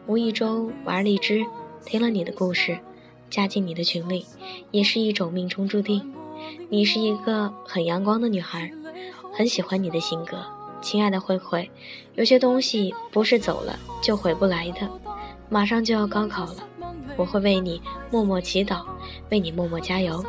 [0.08, 1.46] 无意中玩荔枝，
[1.86, 2.78] 听了你的故事，
[3.30, 4.26] 加进你的群里，
[4.72, 6.14] 也是一种命中注定。
[6.70, 8.72] 你是一个很阳光的女孩，
[9.32, 10.38] 很喜欢你的性格，
[10.82, 11.70] 亲爱的慧慧。
[12.16, 14.90] 有些东西不是走了就回不来的。
[15.48, 16.68] 马上就要高考了，
[17.16, 18.84] 我会为你默默祈祷，
[19.30, 20.24] 为你默默加油。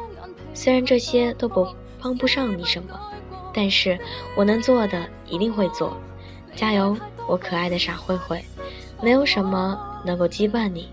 [0.54, 1.66] 虽然这些都不
[2.00, 2.98] 帮不上你什么，
[3.52, 3.98] 但是
[4.36, 5.96] 我能做的一定会做。
[6.54, 6.96] 加油，
[7.28, 8.44] 我可爱的傻慧慧！
[9.02, 10.88] 没有什么能够羁绊你，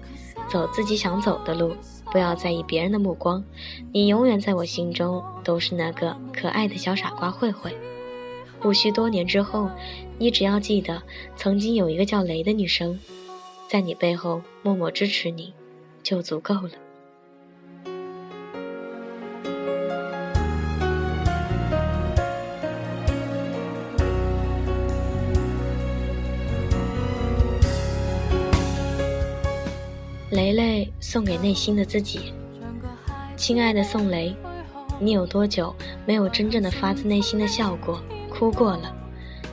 [0.50, 1.76] 走自己想走的路，
[2.12, 3.44] 不要在意别人的目光。
[3.92, 7.76] 你永远在我心中都是那个可爱的小傻瓜慧慧。
[8.60, 9.70] 不需多年之后，
[10.18, 11.02] 你只要记得，
[11.36, 13.00] 曾经有一个叫雷的女生，
[13.68, 15.54] 在你背后默默支持你，
[16.02, 16.72] 就足够了。
[30.48, 32.32] 雷雷送给内心的自己，
[33.36, 34.34] 亲爱的宋雷，
[34.98, 38.96] 你有多久没有真正的发自内心的笑过、哭过了？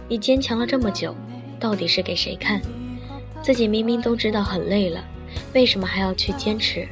[0.09, 1.13] 你坚强了这么久，
[1.59, 2.63] 到底是给谁看？
[3.43, 5.05] 自己明明都知道很累了，
[5.53, 6.87] 为什么还要去坚持？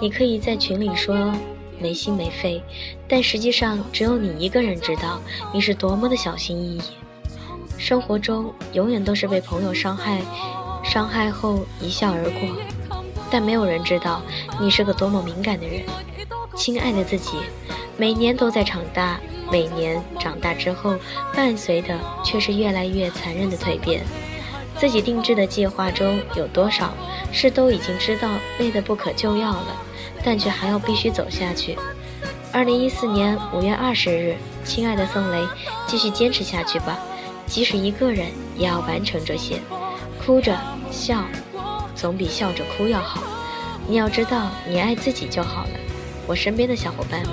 [0.00, 1.30] 你可以在群里说
[1.78, 2.62] 没心没肺，
[3.06, 5.20] 但实际上只有你一个人知道
[5.52, 6.80] 你是多么的小心翼翼。
[7.76, 10.22] 生活中永远都是被朋友伤害，
[10.82, 12.77] 伤害后一笑而过。
[13.30, 14.22] 但没有人知道
[14.60, 15.82] 你是个多么敏感的人，
[16.56, 17.38] 亲爱的自己，
[17.96, 20.94] 每年都在长大，每年长大之后
[21.34, 24.02] 伴随的却是越来越残忍的蜕变。
[24.78, 26.94] 自己定制的计划中有多少
[27.32, 29.76] 是都已经知道累得不可救药了，
[30.24, 31.76] 但却还要必须走下去。
[32.52, 35.44] 二零一四年五月二十日，亲爱的宋雷，
[35.86, 36.98] 继续坚持下去吧，
[37.44, 39.60] 即使一个人也要完成这些，
[40.24, 40.56] 哭着
[40.90, 41.24] 笑。
[41.98, 43.20] 总比笑着哭要好。
[43.88, 45.70] 你要知道，你爱自己就好了。
[46.28, 47.32] 我身边的小伙伴们，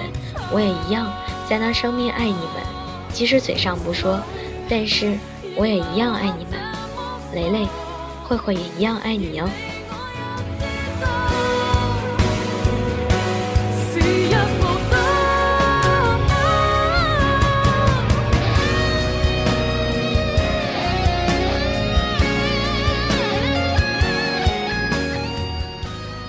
[0.51, 1.13] 我也一样
[1.47, 2.63] 在拿生命爱你们。
[3.13, 4.19] 即使嘴上不说，
[4.67, 5.15] 但是
[5.55, 6.59] 我也一样爱你们。
[7.33, 7.67] 雷雷，
[8.23, 9.47] 慧慧也一样爱你哦。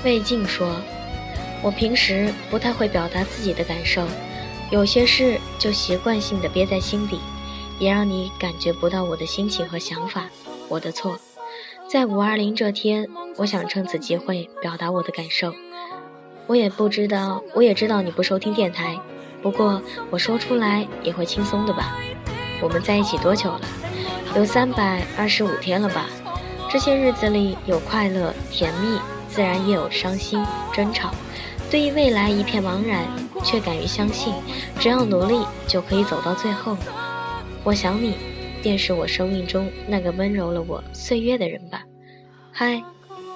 [0.06, 0.68] 魏静说
[1.60, 4.06] ：“我平时不太会表达自己的感受，
[4.70, 7.18] 有些事就习惯性的憋在心底，
[7.80, 10.26] 也让你感觉不到我的心情和想法。
[10.68, 11.18] 我的错。
[11.90, 15.52] 在五二零这天，我想趁此机会表达我的感受。
[16.46, 18.96] 我也不知道，我也知道你不收听电台，
[19.42, 21.98] 不过我说出来也会轻松的吧？
[22.62, 23.60] 我们在一起多久了？
[24.36, 26.06] 有三百二十五天了吧？
[26.70, 29.00] 这些日子里有快乐、甜蜜。”
[29.36, 31.10] 自然也有伤心、争吵，
[31.70, 33.06] 对于未来一片茫然，
[33.44, 34.32] 却敢于相信，
[34.80, 36.74] 只要努力就可以走到最后。
[37.62, 38.14] 我想你，
[38.62, 41.84] 便是我生命中那个温柔了我岁月的人吧。
[42.50, 42.82] 嗨，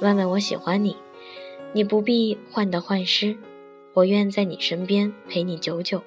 [0.01, 0.97] 万万，我喜欢你，
[1.75, 3.37] 你不必患得患失，
[3.93, 6.03] 我愿在你身边陪你久久。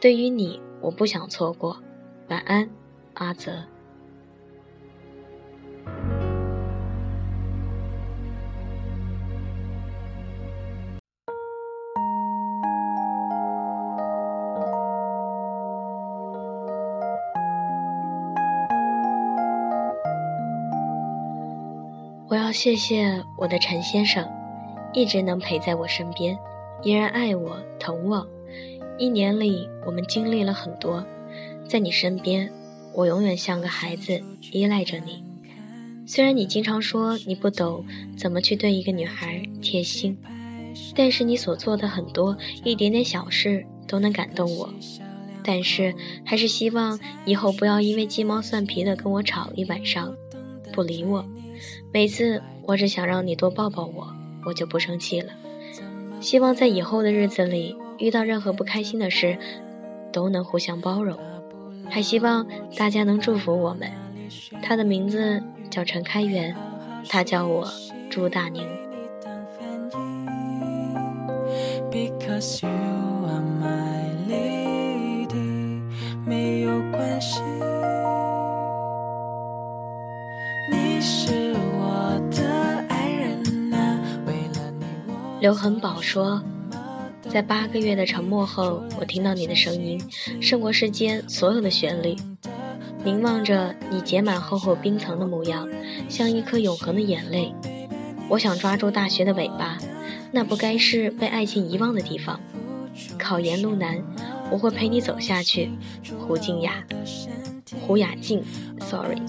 [0.00, 1.80] 对于你，我不想错过。
[2.26, 2.68] 晚安，
[3.14, 3.52] 阿泽。
[22.30, 24.28] 我要谢谢我的陈先生，
[24.92, 26.38] 一直能陪在我身边，
[26.82, 28.28] 依然爱我疼我。
[28.98, 31.02] 一年里，我们经历了很多，
[31.66, 32.52] 在你身边，
[32.94, 34.20] 我永远像个孩子，
[34.52, 35.24] 依赖着你。
[36.06, 37.82] 虽然你经常说你不懂
[38.14, 40.18] 怎么去对一个女孩贴心，
[40.94, 44.68] 但是你所做的很多一点点小事都能感动我。
[45.42, 45.94] 但是
[46.26, 50.14] 还是希望以后不要因为鸡毛蒜皮的跟我吵一晚上，
[50.74, 51.24] 不理我。
[51.92, 54.12] 每次我只想让你多抱抱我，
[54.44, 55.32] 我就不生气了。
[56.20, 59.38] 希望在以后的日子里，遇到任何不开心的事，
[60.12, 61.18] 都能互相包容。
[61.88, 63.90] 还希望大家能祝福我们。
[64.62, 66.54] 他的名字叫陈开元，
[67.08, 67.66] 他叫我
[68.10, 68.66] 朱大宁。
[71.90, 75.82] Because you are my lady,
[85.40, 86.42] 刘恒宝说
[87.30, 90.00] ：“在八个月的沉默后，我听到你的声音，
[90.40, 92.16] 胜过世间所有的旋律。
[93.04, 95.68] 凝望着你结满厚厚冰层的模样，
[96.08, 97.54] 像一颗永恒的眼泪。
[98.28, 99.78] 我想抓住大学的尾巴，
[100.32, 102.38] 那不该是被爱情遗忘的地方。
[103.16, 104.02] 考研路难，
[104.50, 105.70] 我会陪你走下去。”
[106.18, 106.82] 胡静雅，
[107.86, 108.42] 胡雅静
[108.80, 109.22] ，Sorry。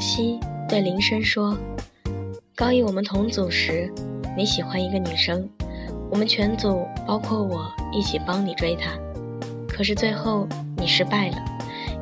[0.00, 1.56] 西对林深说
[2.54, 3.92] ：“高一我们同组时，
[4.36, 5.48] 你喜欢一个女生，
[6.10, 8.90] 我们全组包括我一起帮你追她，
[9.68, 11.36] 可是最后你失败了，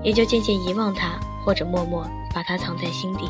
[0.03, 3.25] 也就渐渐遗忘她，或者默默把她藏在心底。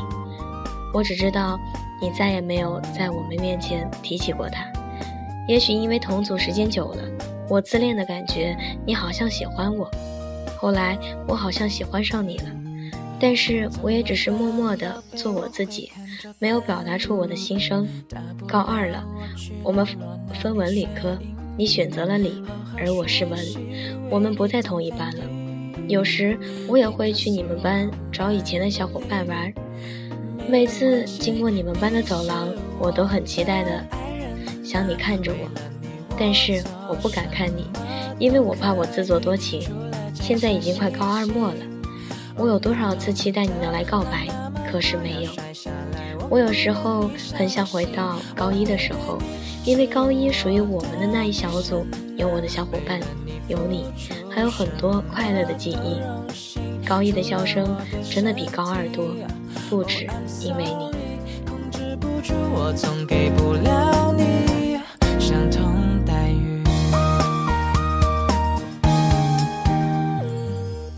[0.93, 1.59] 我只知道
[2.01, 4.65] 你再也没有在我们面前提起过她。
[5.47, 7.03] 也许因为同组时间久了，
[7.49, 9.89] 我自恋的感觉你好像喜欢我，
[10.57, 12.45] 后来我好像喜欢上你了。”
[13.19, 15.91] 但是我也只是默默地做我自己，
[16.39, 17.87] 没有表达出我的心声。
[18.47, 19.03] 高二了，
[19.63, 19.85] 我们
[20.41, 21.17] 分文理科，
[21.57, 22.43] 你选择了理，
[22.77, 23.39] 而我是文，
[24.09, 25.23] 我们不在同一班了。
[25.87, 29.53] 有时我也会去你们班找以前的小伙伴玩，
[30.47, 33.83] 每次经过你们班的走廊，我都很期待的
[34.63, 35.49] 想你看着我，
[36.19, 37.65] 但是我不敢看你，
[38.19, 39.61] 因为我怕我自作多情。
[40.13, 41.76] 现在已经快高二末了。
[42.37, 44.27] 我有多少次期待你能来告白，
[44.71, 45.31] 可是没有。
[46.29, 49.17] 我有时候很想回到高一的时候，
[49.65, 52.99] 因为高一属于我们的那一小组，有我的小伙伴，
[53.47, 53.85] 有你，
[54.29, 55.99] 还有很多快乐的记忆。
[56.87, 57.75] 高一的笑声
[58.09, 59.07] 真的比高二多，
[59.69, 60.07] 不止
[60.39, 60.95] 因为你。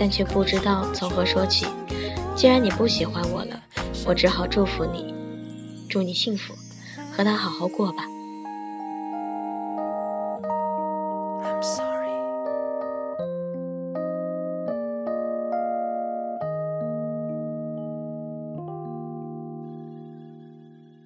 [0.00, 1.66] 但却不知道从何说起。
[2.34, 3.62] 既然你不喜欢我了，
[4.06, 5.14] 我只好祝福你，
[5.90, 6.54] 祝你幸福，
[7.12, 8.04] 和他好好过吧。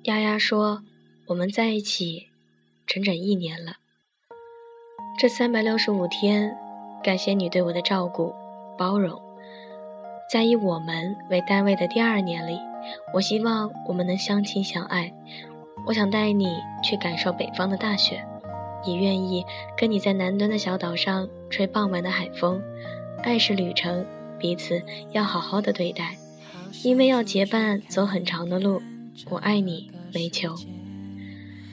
[0.04, 0.84] 丫丫说
[1.26, 2.28] ：“我们在一起
[2.86, 3.72] 整整一年了，
[5.18, 6.56] 这三百六十五天。”
[7.02, 8.34] 感谢你对我的照顾、
[8.76, 9.20] 包容，
[10.30, 12.58] 在以我们为单位的第二年里，
[13.12, 15.12] 我希望我们能相亲相爱。
[15.86, 18.24] 我想带你去感受北方的大雪，
[18.84, 19.44] 也愿意
[19.76, 22.60] 跟你在南端的小岛上吹傍晚的海风。
[23.22, 24.04] 爱是旅程，
[24.38, 24.82] 彼此
[25.12, 26.16] 要好好的对待，
[26.82, 28.80] 因为要结伴走很长的路。
[29.30, 30.54] 我爱你，煤球。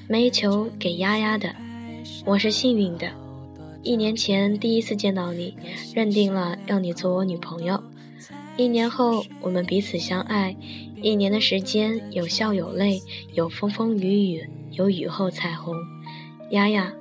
[0.08, 1.56] 煤球给丫丫的，
[2.26, 3.08] 我是幸运的。
[3.84, 5.56] 一年前第一次见到你，
[5.96, 7.84] 认定了要你做我女朋友。
[8.56, 10.56] 一年后我们彼此相爱，
[11.02, 13.02] 一年的时间有笑有泪，
[13.34, 15.76] 有风风雨雨，有雨后彩虹。
[16.52, 16.94] 丫丫，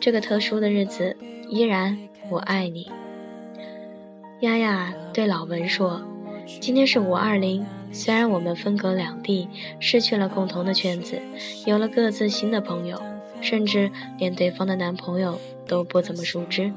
[0.00, 1.16] 这个特殊的日子，
[1.48, 1.96] 依然
[2.28, 2.90] 我爱你。
[4.40, 6.02] 丫丫对老文说
[6.60, 11.20] ：“今天是五二零，虽然我们分隔两地，失去了共同的圈子，
[11.66, 13.00] 有了各自新的朋友。”
[13.46, 16.72] 甚至连对方的男朋友都不怎么熟知，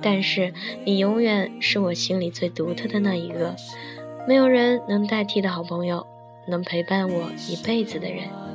[0.00, 0.54] 但是
[0.86, 3.54] 你永远是我心里最独特的那一个，
[4.26, 6.06] 没有人能代替的好朋友，
[6.46, 8.24] 能陪伴我一辈子的人。
[8.30, 8.48] 哦，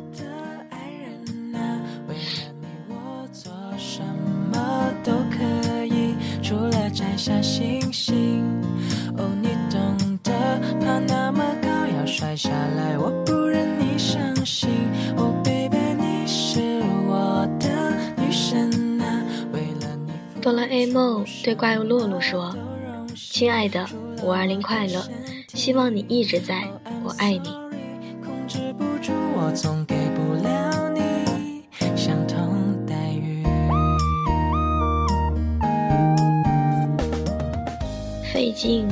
[20.74, 22.52] 哆啦 A 梦对怪物洛洛说
[23.16, 23.86] ：“亲爱的，
[24.24, 25.08] 五二零快乐！
[25.54, 26.68] 希望你一直在，
[27.04, 27.54] 我爱你。”
[38.34, 38.88] 费劲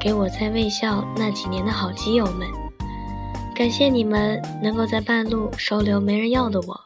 [0.00, 2.48] 给我在卫校那几年的好基友们，
[3.54, 6.85] 感谢你们能够在半路收留没人要的我。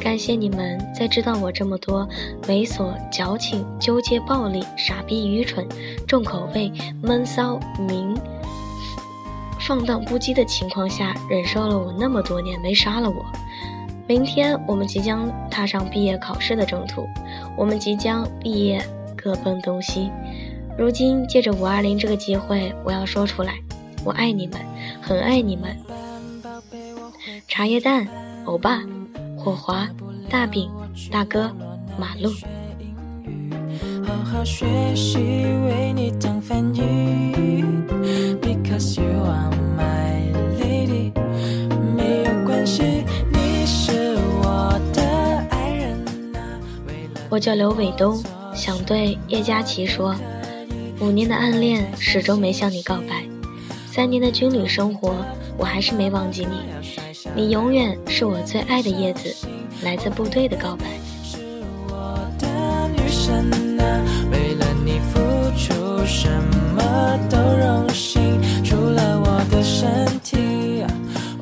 [0.00, 2.08] 感谢你们在知道我这么多
[2.44, 5.66] 猥琐、矫情、纠结、暴力、傻逼、愚蠢、
[6.08, 6.72] 重口味、
[7.02, 8.16] 闷骚、明
[9.60, 13.24] 放荡不羁的情况下，忍受了我那么多年，没杀了我。
[14.08, 17.06] 明天我们即将踏上毕业考试的征途，
[17.56, 18.82] 我们即将毕业，
[19.14, 20.10] 各奔东西。
[20.78, 23.54] 如今借着五二零这个机会，我要说出来，
[24.02, 24.58] 我爱你们，
[25.00, 25.76] 很爱你们。
[27.46, 28.08] 茶叶蛋，
[28.46, 28.82] 欧巴。
[29.42, 29.88] 火华、
[30.28, 30.70] 大饼、
[31.10, 31.50] 大哥、
[31.98, 32.30] 马路。
[34.06, 36.82] 好好学习，为你当翻译。
[38.42, 40.30] Because you are my
[40.60, 41.12] lady，
[41.96, 42.82] 没有关系，
[43.32, 45.02] 你是我的
[45.48, 45.98] 爱人。
[47.30, 48.22] 我叫刘伟东，
[48.54, 50.14] 想对叶佳琪说，
[51.00, 53.24] 五年的暗恋始终没向你告白，
[53.90, 55.14] 三年的军旅生活，
[55.56, 56.60] 我还是没忘记你。
[57.34, 59.34] 你永远是我最爱的叶子，
[59.82, 60.86] 来自部队的告白。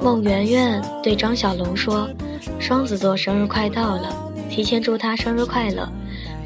[0.01, 2.09] 孟圆圆对张小龙说
[2.59, 4.15] ：“双子座生日快到了。”
[4.51, 5.89] 提前祝他生日快乐。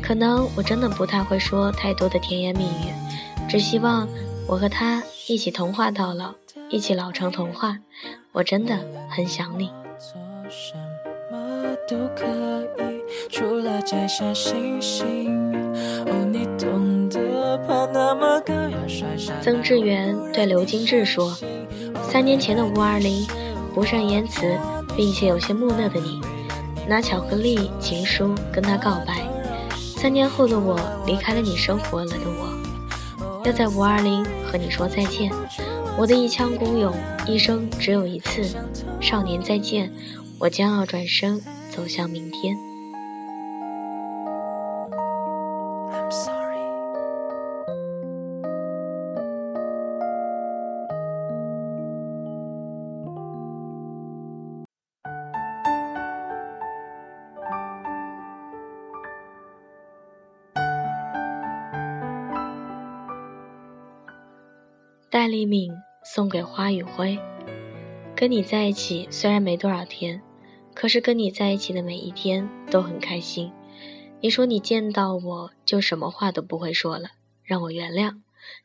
[0.03, 2.93] 可能我真的不太会说太多的甜言蜜语，
[3.49, 4.09] 只希望
[4.49, 6.35] 我和他一起童话到老，
[6.69, 7.79] 一起老成童话。
[8.33, 8.79] 我真的
[9.11, 9.71] 很想你。
[19.43, 21.37] 曾志远对刘金志说
[22.03, 23.27] ：“三年前的五二零，
[23.75, 24.59] 不善言辞，
[24.97, 26.21] 并且有些木讷的你。”
[26.89, 29.23] 拿巧克力、情书跟他告白。
[29.79, 35.31] 三年后的我离开了你生活了的我，要在五二零和你说再见。
[35.99, 36.93] 我的一腔孤勇，
[37.29, 38.43] 一生只有一次。
[39.01, 39.93] 少年再见，
[40.41, 41.41] 我将要转身
[41.71, 42.57] 走向明天。
[65.11, 65.71] 戴丽敏
[66.05, 67.19] 送给花与灰，
[68.15, 70.21] 跟你在一起虽然没多少天，
[70.75, 73.51] 可是跟你在一起的每一天都很开心。
[74.21, 77.11] 你说你见到我就什么话都不会说了，
[77.43, 78.21] 让我原谅，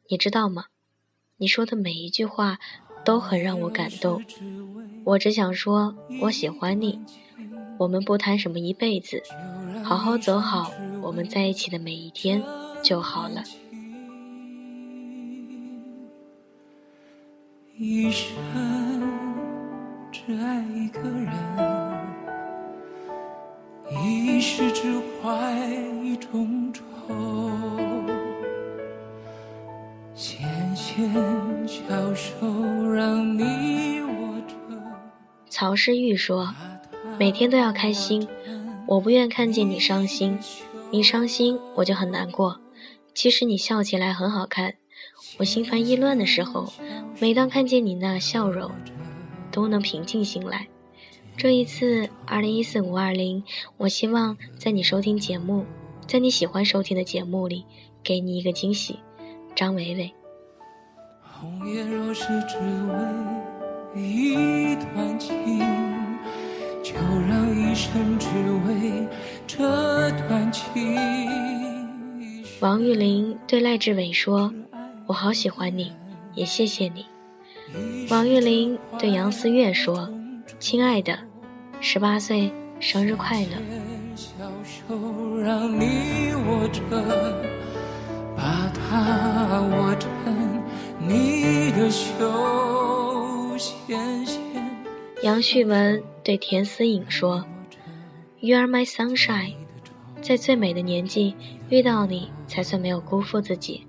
[0.09, 0.65] 你知道吗？
[1.37, 2.59] 你说的每一句话
[3.05, 4.23] 都很让我感动。
[5.05, 6.99] 我只想说我喜欢你，
[7.77, 9.21] 我们不谈什么一辈子，
[9.83, 10.71] 好好走好
[11.01, 12.43] 我们在一起的每一天
[12.83, 13.43] 就好了。
[17.79, 18.33] 一生
[20.11, 21.31] 只爱一个人，
[24.03, 25.63] 一世只怀
[26.03, 26.83] 一种愁。
[30.15, 31.07] 纤纤
[31.67, 32.47] 小手
[32.91, 34.55] 让你握着。
[35.47, 36.51] 曹诗玉说
[37.19, 38.27] ：“每天都要开心，
[38.87, 40.39] 我不愿看见你伤心，
[40.89, 42.59] 你伤心我就很难过。
[43.13, 44.73] 其实你笑起来很好看。”
[45.37, 46.71] 我心烦意乱的时候，
[47.19, 48.71] 每当看见你那笑容，
[49.51, 50.67] 都能平静心来。
[51.35, 53.43] 这一次，二零一四五二零，
[53.77, 55.65] 我希望在你收听节目，
[56.07, 57.63] 在你喜欢收听的节目里，
[58.03, 58.99] 给你一个惊喜。
[59.55, 60.11] 张伟伟。
[61.21, 62.57] 红叶若是只
[63.95, 65.59] 为一段情，
[66.81, 66.95] 就
[67.27, 68.27] 让一生只
[68.67, 69.07] 为
[69.45, 70.97] 这段情。
[72.59, 74.51] 王玉玲对赖志伟说。
[75.07, 75.93] 我好喜欢你，
[76.35, 77.05] 也谢谢你。
[78.09, 80.09] 王玉林对杨思月说
[80.59, 81.17] ：“亲爱的，
[81.79, 82.51] 十八岁
[82.81, 83.51] 生日快乐。”
[95.23, 97.45] 杨旭文对田思颖说
[98.41, 99.53] ：“You are my sunshine，
[100.21, 101.33] 在最美的年纪
[101.69, 103.87] 遇到你，才算没有辜负自己。”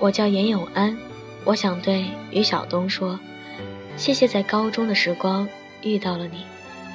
[0.00, 0.96] 我叫严永安，
[1.44, 3.20] 我想对于晓东说：
[3.98, 5.46] 谢谢在高中的时光
[5.82, 6.46] 遇到了你，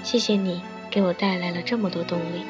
[0.02, 2.44] 谢谢你给我带来了这么多动力。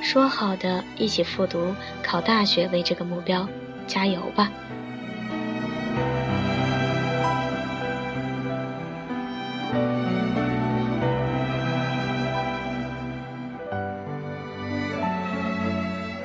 [0.00, 3.48] 说好的一起复读考大学为这个目标，
[3.88, 4.48] 加油吧！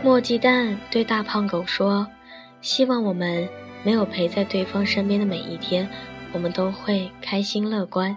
[0.04, 2.06] 墨迹蛋对大胖狗说：
[2.62, 3.50] 希望我们。
[3.84, 5.90] 没有陪在对方身边的每一天，
[6.34, 8.16] 我们都会开心乐观，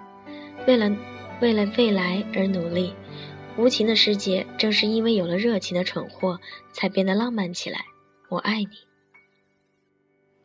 [0.67, 0.91] 为了
[1.41, 2.93] 为了未来而努力。
[3.57, 6.41] 无情的世界，正是因为有了热情的蠢货，
[6.73, 7.87] 才变得浪漫起来。
[8.29, 8.69] 我爱你。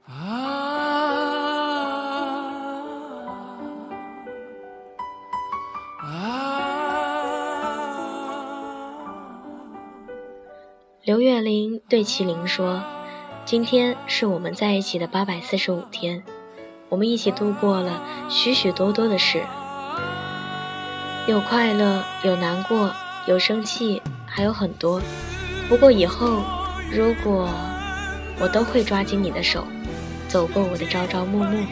[0.05, 0.55] 啊
[11.03, 12.79] 刘月玲对麒麟说。
[13.49, 16.21] 今天是我们在一起的八百四十五天，
[16.87, 19.41] 我们一起度过了许许多多的事，
[21.27, 22.93] 有快乐，有难过，
[23.25, 25.01] 有生气，还有很多。
[25.67, 26.43] 不过以后，
[26.91, 27.49] 如果
[28.39, 29.65] 我都会抓紧你的手，
[30.27, 31.65] 走过我的朝朝暮暮。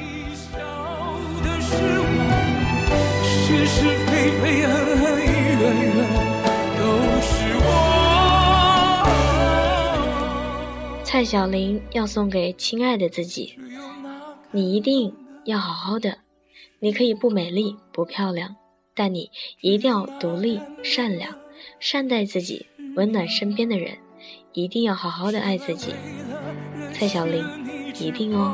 [11.08, 13.58] 蔡小玲要送给亲爱的自己，
[14.51, 16.18] 你一定要好好的。
[16.80, 18.58] 你可以不美丽、不漂亮，
[18.93, 19.32] 但你
[19.62, 21.34] 一定要独立、善良，
[21.80, 22.66] 善待自己，
[22.97, 23.99] 温暖身边的人。
[24.51, 25.93] 一定要好好的爱自己，
[26.93, 27.41] 蔡小玲，
[27.97, 28.53] 一定哦。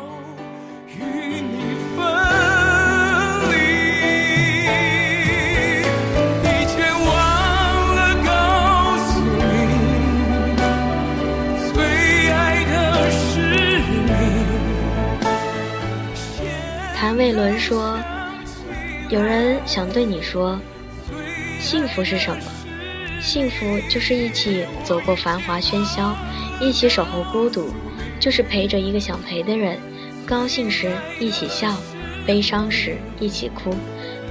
[17.14, 17.96] 谭卫伦说
[19.08, 20.60] ：“有人想对你说，
[21.60, 22.42] 幸福是什么？
[23.22, 26.16] 幸福就是一起走过繁华喧嚣，
[26.60, 27.72] 一起守候孤独，
[28.20, 29.78] 就是陪着一个想陪的人，
[30.26, 31.78] 高兴时一起笑，
[32.26, 33.76] 悲伤时一起哭，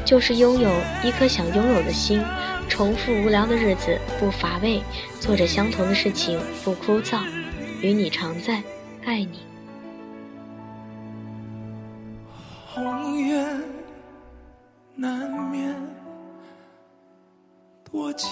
[0.05, 0.69] 就是拥有
[1.05, 2.21] 一颗想拥有的心，
[2.69, 4.83] 重复无聊的日子不乏味，
[5.21, 7.21] 做着相同的事情不枯燥，
[7.81, 8.61] 与你常在，
[9.05, 9.39] 爱你。”
[12.83, 13.63] 荒原
[14.97, 15.73] 难免
[17.85, 18.29] 多情。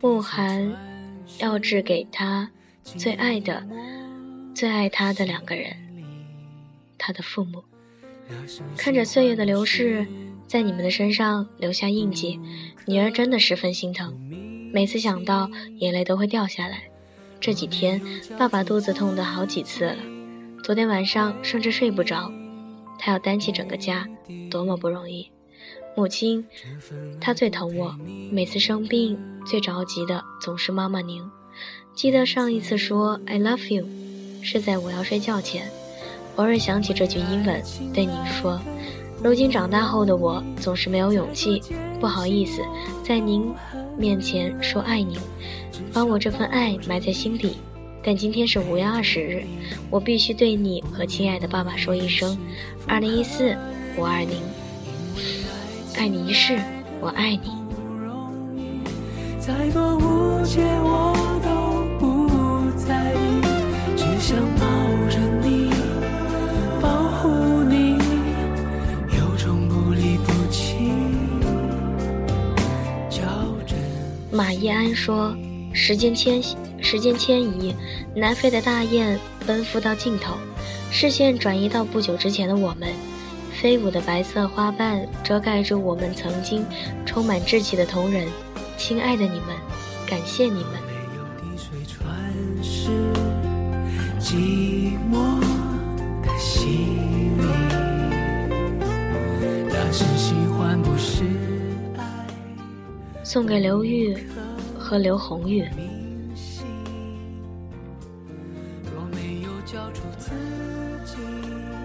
[0.00, 0.76] 慕寒
[1.38, 2.50] 要致给他
[2.82, 3.64] 最爱的、
[4.52, 5.76] 最爱他的两个人，
[6.98, 7.62] 他的父母。
[8.76, 10.06] 看着岁月的流逝，
[10.46, 12.38] 在你们的身上留下印记，
[12.86, 14.14] 女儿真的十分心疼，
[14.72, 16.82] 每次想到眼泪都会掉下来。
[17.38, 18.00] 这几天
[18.38, 19.96] 爸爸肚子痛的好几次了，
[20.62, 22.32] 昨天晚上甚至睡不着，
[22.98, 24.06] 他要担起整个家，
[24.50, 25.30] 多么不容易。
[25.96, 26.44] 母亲，
[27.20, 27.96] 她最疼我，
[28.30, 31.22] 每次生病最着急的总是妈妈您。
[31.94, 33.86] 记得上一次说 I love you，
[34.42, 35.70] 是在我要睡觉前。
[36.36, 37.62] 偶尔想起这句英文，
[37.94, 38.60] 对您说
[39.24, 41.62] ：“如今长大后的我，总是没有勇气，
[41.98, 42.62] 不好意思
[43.02, 43.50] 在您
[43.96, 45.18] 面前说爱您，
[45.94, 47.56] 把我这份爱埋在心底。
[48.02, 49.44] 但今天是五月二十日，
[49.90, 52.36] 我必须对你和亲爱的爸爸说一声：
[52.86, 53.56] 二零一四，
[53.96, 54.36] 我爱您，
[55.96, 56.60] 爱你一世，
[57.00, 57.50] 我爱你。”
[59.40, 63.40] 再多误解我都不在意，
[63.96, 64.75] 只想把。
[74.36, 75.34] 马伊安说
[75.72, 76.42] ：“时间迁
[76.82, 77.74] 时间迁移，
[78.14, 80.34] 南飞的大雁奔赴到尽头，
[80.90, 82.90] 视线转移到不久之前的我们。
[83.54, 86.62] 飞舞的白色花瓣遮盖住我们曾经
[87.06, 88.28] 充满稚气的同仁。
[88.76, 89.56] 亲爱的你们，
[90.06, 90.72] 感谢你们。”
[103.36, 104.16] 送给刘玉
[104.78, 105.62] 和刘红玉。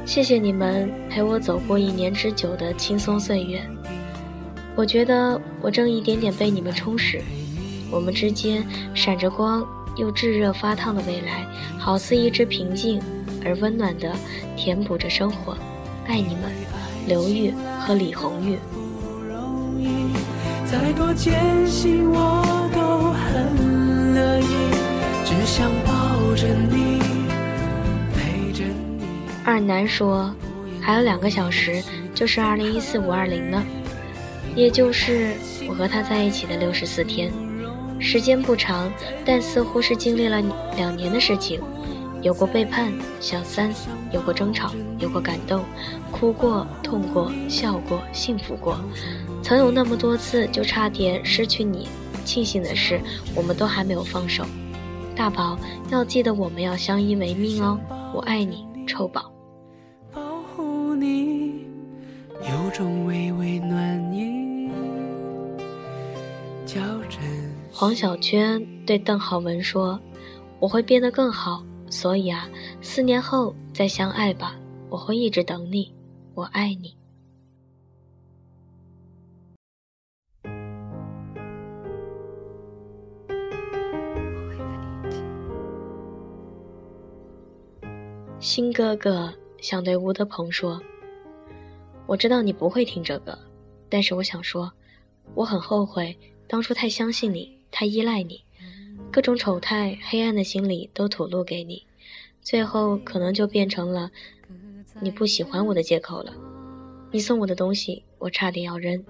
[0.06, 3.62] 谢谢你们陪我走过一年之久的轻松岁月。
[4.78, 7.22] 我觉得我正一点点被你们充实。
[7.92, 11.46] 我们之间闪着光又炙热发烫的未来，
[11.78, 13.02] 好似一直平静
[13.44, 14.16] 而温暖的
[14.56, 15.58] 填补着生活。
[16.08, 16.50] 爱你们，
[17.10, 18.58] 刘玉和李红玉。
[20.72, 22.42] 再多艰辛我
[22.74, 24.46] 都很乐意，
[25.26, 27.02] 只想抱着你，
[28.16, 29.04] 陪着你。
[29.44, 30.34] 二男说，
[30.80, 31.84] 还有两个小时
[32.16, 33.62] 就是二零一四五二零了，
[34.56, 35.34] 也就是
[35.68, 37.30] 我和他在一起的六十四天。
[38.00, 38.90] 时间不长，
[39.26, 40.42] 但似乎是经历了
[40.78, 41.60] 两年的事情。
[42.22, 43.74] 有过背叛、小三，
[44.12, 45.64] 有过争吵，有过感动，
[46.12, 48.78] 哭过、痛过、笑过、幸福过，
[49.42, 51.88] 曾有那么多次就差点失去你。
[52.24, 53.02] 庆幸的是，
[53.36, 54.46] 我们都还没有放手。
[55.16, 55.58] 大宝
[55.90, 57.80] 要记得，我们要相依为命哦。
[58.14, 59.32] 我爱你，臭宝。
[60.14, 60.22] 保
[60.56, 61.66] 护你，
[62.42, 64.70] 有种微微暖意。
[67.74, 70.00] 黄小娟对邓浩文说
[70.62, 72.50] ：“我会变得更好。”所以啊，
[72.82, 74.56] 四年后再相爱吧，
[74.90, 75.94] 我会一直等你，
[76.34, 76.96] 我爱你。
[88.40, 90.82] 新哥哥想对吴德鹏说
[92.08, 93.38] ：“我知道你不会听这个，
[93.90, 94.72] 但是我想说，
[95.36, 96.18] 我很后悔
[96.48, 98.44] 当初太相信你，太依赖你，
[99.12, 101.84] 各种丑态、黑暗的心理都吐露给你，
[102.42, 104.10] 最后可能就变成了
[105.02, 106.34] 你不喜欢我的借口了。
[107.12, 109.04] 你送我的东西，我差点要扔。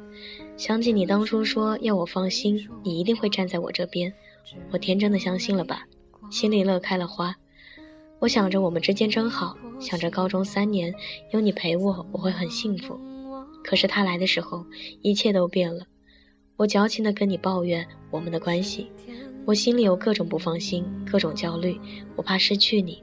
[0.57, 4.11] 想起你当初说要我放心，你一定会站在我这边，
[4.71, 5.85] 我天真的相信了吧，
[6.31, 7.35] 心里乐开了花。”
[8.19, 10.93] 我想着我们之间真好，想着高中三年
[11.31, 12.99] 有你陪我，我会很幸福。
[13.63, 14.65] 可是他来的时候，
[15.03, 15.85] 一切都变了。
[16.57, 18.91] 我矫情的跟你抱怨我们的关系，
[19.45, 21.79] 我心里有各种不放心，各种焦虑，
[22.15, 23.01] 我怕失去你。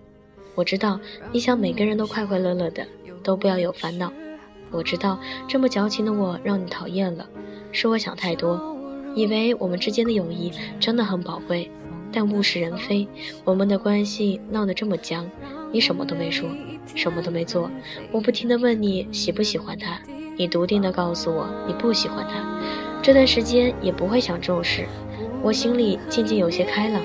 [0.55, 0.99] 我知道
[1.33, 2.87] 你想每个人都快快乐乐的，
[3.23, 4.13] 都不要有烦恼。
[4.71, 7.29] 我知道这么矫情的我让你讨厌了，
[7.73, 8.77] 是我想太多，
[9.15, 11.71] 以为我们之间的友谊真的很宝贵。
[12.11, 13.07] 但物是人非，
[13.45, 15.29] 我们的关系闹得这么僵，
[15.73, 16.49] 你什么都没说，
[16.95, 17.71] 什么都没做。
[18.11, 20.01] 我不停地问你喜不喜欢他，
[20.37, 22.61] 你笃定地告诉我你不喜欢他。
[23.03, 24.87] 这段时间也不会想这种事，
[25.43, 27.03] 我心里渐渐有些开朗。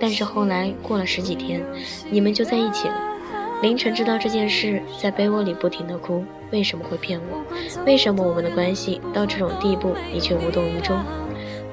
[0.00, 1.64] 但是后来过了十几天，
[2.10, 3.00] 你们就在一起了。
[3.62, 6.24] 凌晨知道这件事，在被窝里不停地哭。
[6.50, 7.42] 为什么会骗我？
[7.86, 10.98] 为什么我们的关系到这种地步，你却无动于衷？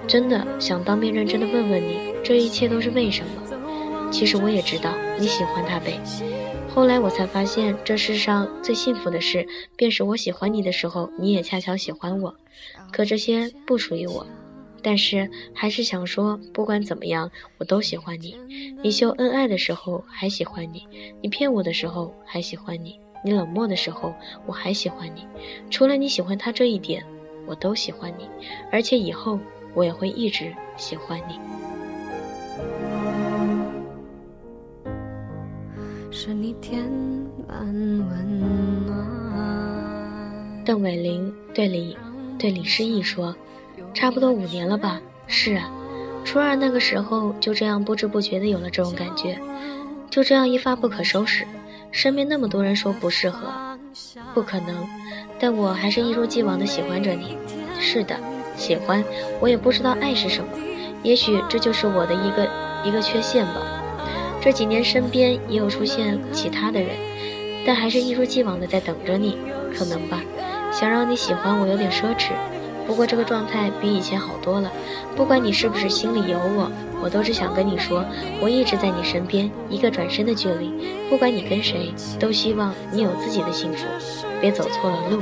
[0.08, 4.10] 真的想当面认真的问问你，这一切都是为什么？
[4.12, 6.00] 其实我也知道你喜欢他呗。
[6.74, 9.46] 后来我才发现，这世上最幸福的事，
[9.76, 12.34] 便是我喜欢你的时候，你也恰巧喜欢我。
[12.92, 14.26] 可这些不属于我。
[14.82, 18.36] 但是还是想说，不管怎么样，我都喜欢你。
[18.82, 20.88] 你秀恩爱的时候还喜欢你，
[21.22, 24.14] 你骗我的时候还喜欢你，你冷漠的时候
[24.46, 25.26] 我还喜欢你。
[25.70, 27.06] 除了你喜欢他这一点，
[27.46, 28.28] 我都喜欢你，
[28.72, 29.40] 而且以后。
[29.74, 31.40] 我也会一直喜欢你。
[36.12, 36.84] 是你填
[37.48, 38.40] 满温
[38.86, 40.64] 暖。
[40.66, 41.98] 邓伟林对李
[42.38, 43.34] 对李诗意说
[43.94, 45.70] ：“差不多五年了吧？”是啊，
[46.26, 49.40] 初二那个时候就这样不知不觉的有了这种感觉，
[50.10, 51.46] 就这样一发不可收拾。
[51.92, 53.48] 身边那么多人说不适合，
[54.34, 54.88] 不可能，
[55.40, 57.38] 但我还是一如既往的喜欢着你。
[57.80, 58.16] 是的。
[58.58, 59.04] 喜欢，
[59.40, 60.50] 我也不知道爱是什么，
[61.02, 62.48] 也许这就是我的一个
[62.86, 63.62] 一个缺陷吧。
[64.40, 66.90] 这几年身边也有出现其他的人，
[67.66, 69.38] 但还是一如既往的在等着你，
[69.74, 70.22] 可能吧。
[70.72, 72.34] 想让你喜欢我有点奢侈，
[72.88, 74.72] 不过这个状态比以前好多了。
[75.16, 76.72] 不管你是不是心里有我，
[77.04, 78.04] 我都只想跟你说，
[78.42, 80.72] 我一直在你身边，一个转身的距离。
[81.10, 83.86] 不管你跟谁，都希望你有自己的幸福，
[84.40, 85.22] 别走错了路。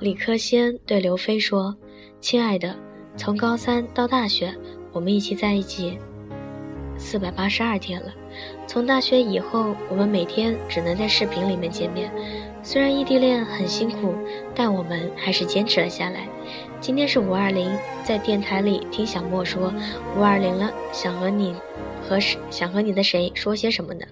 [0.00, 1.74] 李克先对刘飞说
[2.20, 2.76] ：“亲爱的，
[3.16, 4.54] 从高三到大学，
[4.94, 5.98] 我们一起在一起
[6.96, 8.14] 四百八十二天了。
[8.66, 12.10] 从大学以后，我们每天只能在视频里面见面。
[12.62, 14.14] 虽然异地恋很辛苦，
[14.54, 16.26] 但我们还是坚持了下来。
[16.80, 17.70] 今天是五二零，
[18.04, 19.74] 在电台里听小莫说
[20.16, 21.54] 五二零了，想和你。”
[22.06, 22.20] 和
[22.50, 24.04] 想和你的谁说些什么呢？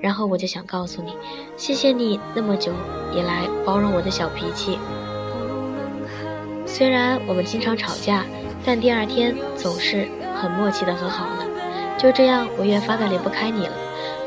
[0.00, 1.12] 然后我就想告诉你，
[1.56, 2.72] 谢谢你那么久
[3.14, 4.76] 以来包容我的小脾气。
[6.66, 8.24] 虽然我们经常吵架，
[8.66, 11.46] 但第二天总是很默契的和好了。
[11.96, 13.72] 就这样，我越发的离不开你了。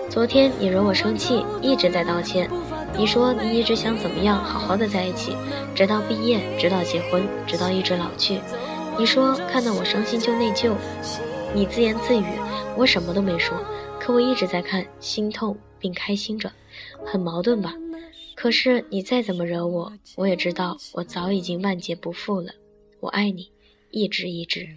[0.09, 2.49] 昨天你惹我生气，一直在道歉。
[2.97, 5.35] 你说你一直想怎么样，好好的在一起，
[5.75, 8.39] 直到毕业，直到结婚，直到一直老去。
[8.97, 10.73] 你说看到我伤心就内疚，
[11.53, 12.23] 你自言自语。
[12.77, 13.57] 我什么都没说，
[13.99, 16.49] 可我一直在看，心痛并开心着，
[17.05, 17.73] 很矛盾吧？
[18.35, 22.51] 可是你再怎么惹我，我也知道我早已经万劫不复了。
[23.01, 23.51] 我爱你，
[23.91, 24.67] 一直一直。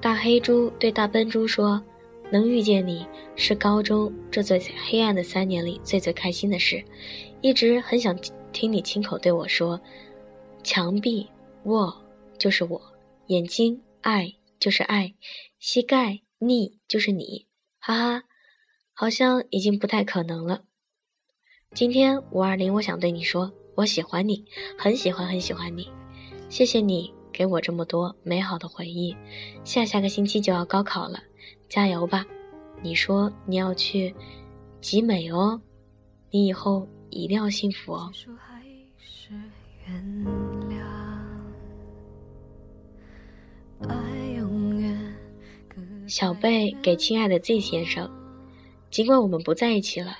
[0.00, 1.82] 大黑猪对大笨猪说
[2.30, 3.06] ：“能遇见你
[3.36, 6.84] 是高中这最黑暗的三年里最最开心的事。”
[7.40, 8.14] 一直很想
[8.52, 9.80] 听你亲口对我说
[10.62, 11.26] ：“墙壁，
[11.62, 12.04] 我
[12.38, 12.78] 就是我；
[13.28, 15.14] 眼睛，爱就是爱；
[15.58, 17.46] 膝盖，你就是你。”
[17.80, 18.22] 哈哈，
[18.94, 20.62] 好像已经不太可能了。
[21.74, 24.44] 今天五二零，我想对你说，我喜欢你，
[24.78, 25.90] 很喜欢很喜欢你。
[26.48, 29.14] 谢谢你给我这么多美好的回忆。
[29.64, 31.18] 下下个星期就要高考了，
[31.68, 32.24] 加油吧！
[32.82, 34.14] 你说你要去
[34.80, 35.60] 集美哦，
[36.30, 36.88] 你以后。
[37.16, 38.10] 一定要幸福哦。
[46.08, 48.10] 小贝给亲爱的 Z 先生。
[48.94, 50.16] 尽管我们不在一起了，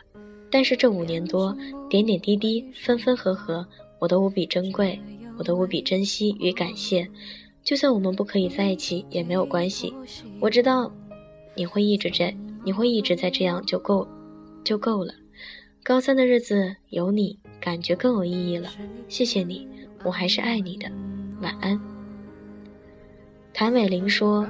[0.51, 1.57] 但是这五年多
[1.89, 3.65] 点点滴滴、分分合合，
[4.01, 5.01] 我都无比珍贵，
[5.39, 7.09] 我都无比珍惜与感谢。
[7.63, 9.95] 就算我们不可以在一起也没有关系，
[10.41, 10.93] 我知道
[11.55, 14.09] 你会一直这，你会一直在这样就够，
[14.65, 15.15] 就够了。
[15.85, 18.69] 高三的日子有你，感觉更有意义了。
[19.07, 19.69] 谢谢你，
[20.03, 20.91] 我还是爱你的。
[21.41, 21.81] 晚安。
[23.53, 24.45] 谭伟玲说。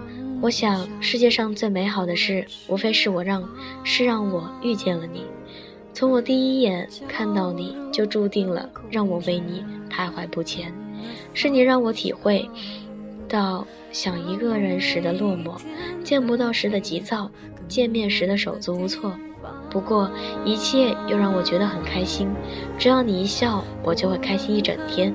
[0.45, 3.49] 我想，世界上最美好的事，无非是我让，
[3.83, 5.25] 是让我遇见了你。
[5.95, 10.71] 从我第一眼看到你就注定了让我为你徘徊不前，
[11.33, 12.47] 是你让我体会
[13.27, 15.55] 到想一个人时的落寞，
[16.05, 17.31] 见不到时的急躁，
[17.67, 19.15] 见面时的手足无措。
[19.71, 20.11] 不过，
[20.45, 22.29] 一切又让我觉得很开心。
[22.79, 25.11] 只要你一笑，我就会开心一整天。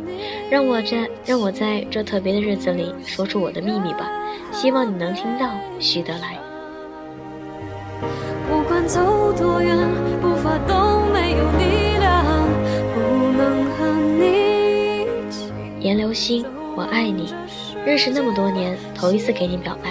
[0.49, 4.09] 让我在让我在这特别的日子里说出我的秘密吧，
[4.51, 5.49] 希望你能听到。
[5.79, 6.37] 徐德来。
[8.49, 9.77] 不管走多远，
[10.21, 12.25] 步伐都没有力量，
[12.93, 12.99] 不
[13.37, 13.85] 能和
[14.17, 15.07] 你
[15.79, 16.45] 颜流星，
[16.75, 17.33] 我爱你。
[17.85, 19.89] 认识那么多年，头一次给你表白，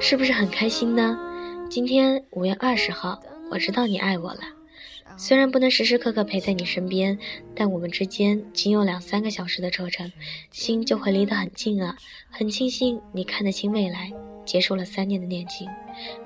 [0.00, 1.18] 是不是很开心呢？
[1.68, 3.18] 今天五月二十号。
[3.50, 4.40] 我知道你爱我了，
[5.20, 7.18] 虽然不能时时刻刻陪在你身边，
[7.52, 10.12] 但我们之间仅有两三个小时的车程，
[10.52, 11.96] 心就会离得很近啊！
[12.30, 14.12] 很庆幸你看得清未来，
[14.44, 15.68] 结束了三年的恋情，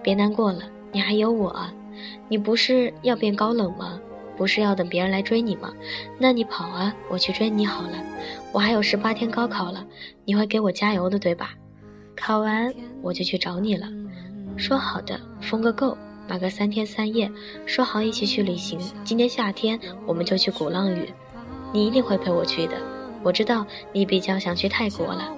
[0.02, 1.72] 别难过了，你还有我啊！
[2.28, 3.98] 你不是要变高冷吗？
[4.36, 5.72] 不是要等别人来追你吗？
[6.18, 7.94] 那你跑啊，我去追你好了。
[8.52, 9.86] 我还有十八天高考了，
[10.26, 11.54] 你会给我加油的，对吧？
[12.14, 12.70] 考完
[13.00, 13.88] 我就去找你了，
[14.58, 15.96] 说好的，疯个够！
[16.28, 17.30] 玩个三天三夜，
[17.66, 18.78] 说好一起去旅行。
[19.04, 21.12] 今年夏天我们就去鼓浪屿，
[21.72, 22.76] 你一定会陪我去的。
[23.22, 25.28] 我知道你比较想去泰国了，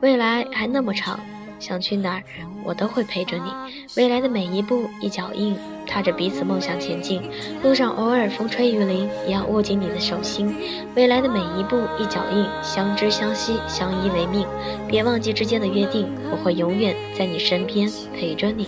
[0.00, 1.18] 未来还那么长。
[1.58, 2.22] 想去哪儿，
[2.64, 3.52] 我都会陪着你。
[3.94, 5.54] 未来的每一步一脚印，
[5.86, 7.20] 踏着彼此梦想前进。
[7.62, 10.56] 路上偶尔风吹雨淋，也要握紧你的手心。
[10.94, 14.46] 未来的每一步一脚印，相知相惜，相依为命。
[14.88, 18.66] 别忘记之间的约定，我会永远在你身边陪着你。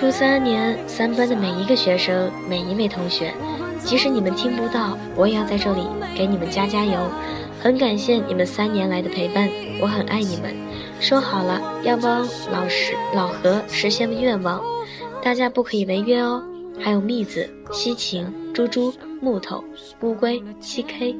[0.00, 3.34] 初三年三班的每一个学生，每一位同学，
[3.80, 5.86] 即使你们听不到，我也要在这里
[6.16, 6.98] 给你们加加油。
[7.60, 9.46] 很感谢你们三年来的陪伴，
[9.78, 10.56] 我很爱你们。
[11.00, 14.62] 说好了要帮老师老何实现愿望，
[15.22, 16.42] 大家不可以违约哦。
[16.78, 19.62] 还有蜜子、西晴、猪猪、木头、
[20.00, 21.14] 乌龟、七 K、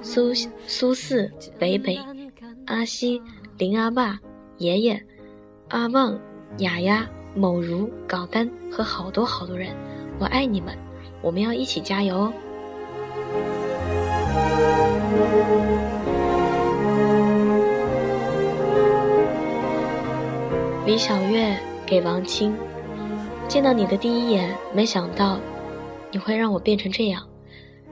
[0.00, 0.32] 苏
[0.66, 1.98] 苏四、北北、
[2.64, 3.20] 阿西、
[3.58, 4.18] 林阿爸、
[4.56, 4.98] 爷爷、
[5.68, 6.18] 阿旺、
[6.56, 7.06] 雅雅。
[7.36, 9.68] 某如、搞丹和好多好多人，
[10.18, 10.74] 我爱你们，
[11.20, 12.32] 我们要一起加油哦！
[20.86, 22.54] 李小月给王青，
[23.46, 25.38] 见到你的第一眼，没想到
[26.10, 27.22] 你会让我变成这样，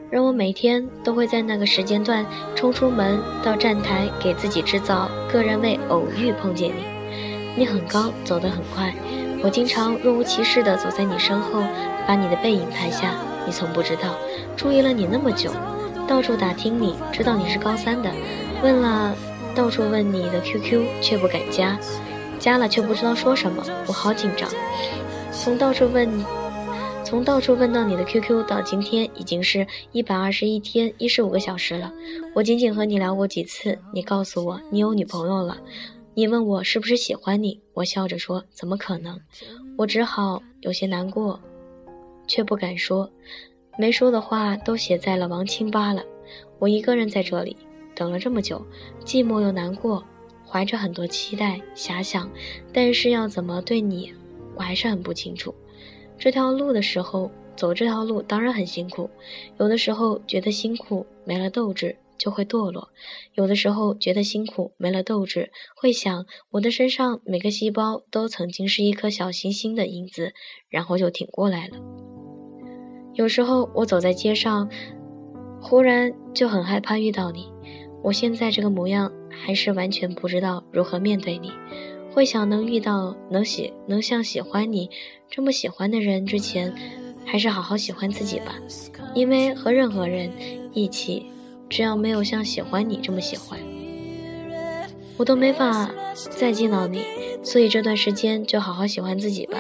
[0.09, 2.25] 让我每天都会在那个时间段
[2.55, 6.95] 冲出门到站台，给自己制造个人为偶遇碰见你。
[7.57, 8.93] 你很高，走得很快。
[9.45, 11.63] 我经常若无其事地走在你身后，
[12.09, 13.15] 把你的背影拍下。
[13.45, 14.15] 你从不知道，
[14.57, 15.51] 注意了你那么久，
[16.09, 18.11] 到处打听你，知道你是高三的，
[18.63, 19.15] 问了，
[19.55, 21.79] 到处问你的 QQ，却不敢加，
[22.39, 24.49] 加了却不知道说什么，我好紧张。
[25.31, 26.09] 从到处问，
[27.05, 31.93] 从到处问到你的 QQ，到今天已经是一百二十一天一十五个小时了。
[32.35, 35.59] 我仅仅和你聊过几次，你告诉我你有女朋友了。
[36.17, 39.21] 你问我是不是喜欢你，我笑着说：“怎么可能？”
[39.77, 41.41] 我只好有些难过，
[42.29, 43.11] 却不敢说，
[43.77, 46.05] 没说的话都写在了王清吧了。
[46.61, 47.57] 我一个人在这里
[47.97, 48.65] 等了这么久，
[49.05, 50.05] 寂寞又难过，
[50.47, 52.31] 怀着很多期待遐想，
[52.73, 54.15] 但是要怎么对你，
[54.55, 55.53] 我还是很不清楚。
[56.17, 59.11] 这条路的时候，走这条路当然很辛苦，
[59.59, 61.97] 有的时候觉得辛苦没了斗志。
[62.25, 62.89] 就会堕落，
[63.35, 70.33] 有的时候觉得辛苦，没了斗志，会想我的身上每个细胞都曾经是一颗小行星的影子，
[70.71, 71.77] 然后就挺过来了。
[73.13, 74.71] 有时候我走在街上，
[75.61, 77.53] 忽然就很害怕遇到你。
[78.03, 81.53] 我现在这个模样，还是完全不知道如何面对你。
[82.11, 84.89] 会想能遇到能喜能像喜欢你
[85.29, 86.75] 这么喜欢的人之前，
[87.27, 88.55] 还是好好喜欢自己吧，
[89.15, 90.33] 因为和任何人
[90.73, 91.27] 一起。
[91.75, 93.59] 只要没有像喜欢你这么喜欢，
[95.17, 95.91] 我都没法
[96.31, 97.03] 再见到你。
[97.43, 99.59] 所以这段时间就好好喜欢自己吧。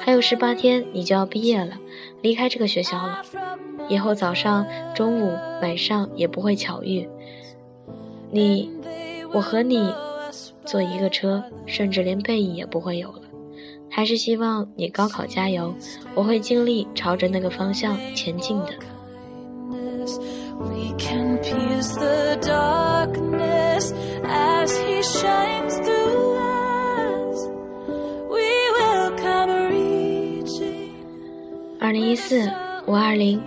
[0.00, 1.78] 还有十八天，你就要毕业了，
[2.22, 3.22] 离开这个学校了。
[3.88, 5.32] 以后早上、中午、
[5.62, 7.08] 晚上也不会巧遇
[8.32, 8.68] 你。
[9.32, 9.94] 我和你
[10.64, 13.22] 坐一个车，甚至连背影也不会有了。
[13.88, 15.72] 还是希望你高考加油，
[16.16, 18.74] 我会尽力朝着那个方向前进的。
[31.80, 32.50] 二零一四
[32.86, 33.40] 五二零，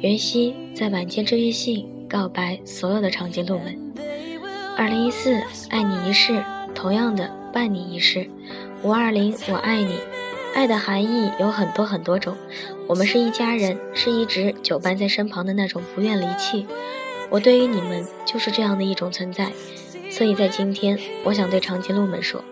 [0.00, 3.78] 袁熙在晚间治愈信告白所有的长颈鹿们。
[4.76, 6.42] 二零一四，爱你一世，
[6.74, 8.28] 同样的伴你一世。
[8.82, 9.94] 五二零，我爱你。
[10.54, 12.36] 爱的含义有很多很多种，
[12.86, 16.66] 我们是一家人，是一直久伴在身旁的那种不愿离弃。
[17.30, 19.50] 我对于你们就是这样的一种存在，
[20.10, 22.44] 所以在今天，我想对长颈鹿们说。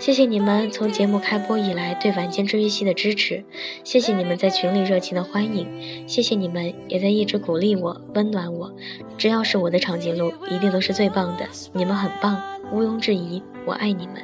[0.00, 3.42] 谢谢你们从节目开播以来对晚间治愈系的支持，
[3.82, 5.66] 谢谢你们在群里热情的欢迎，
[6.08, 8.72] 谢谢你们也在一直鼓励我、温暖我。
[9.16, 11.46] 只要是我的长颈鹿，一定都是最棒的。
[11.72, 12.40] 你们很棒，
[12.72, 14.16] 毋庸置疑，我爱你们。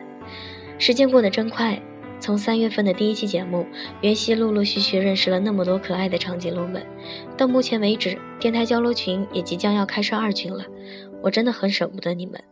[0.79, 1.81] 时间过得真快，
[2.25, 3.66] 从三月份的第一期节目，
[4.01, 6.83] 袁熙陆陆续续认识了那么多可爱的长颈鹿们，
[7.37, 10.64] 到目前为止，电台交流群也即将要开设二群了，
[11.20, 12.43] 我真的很舍不得你们。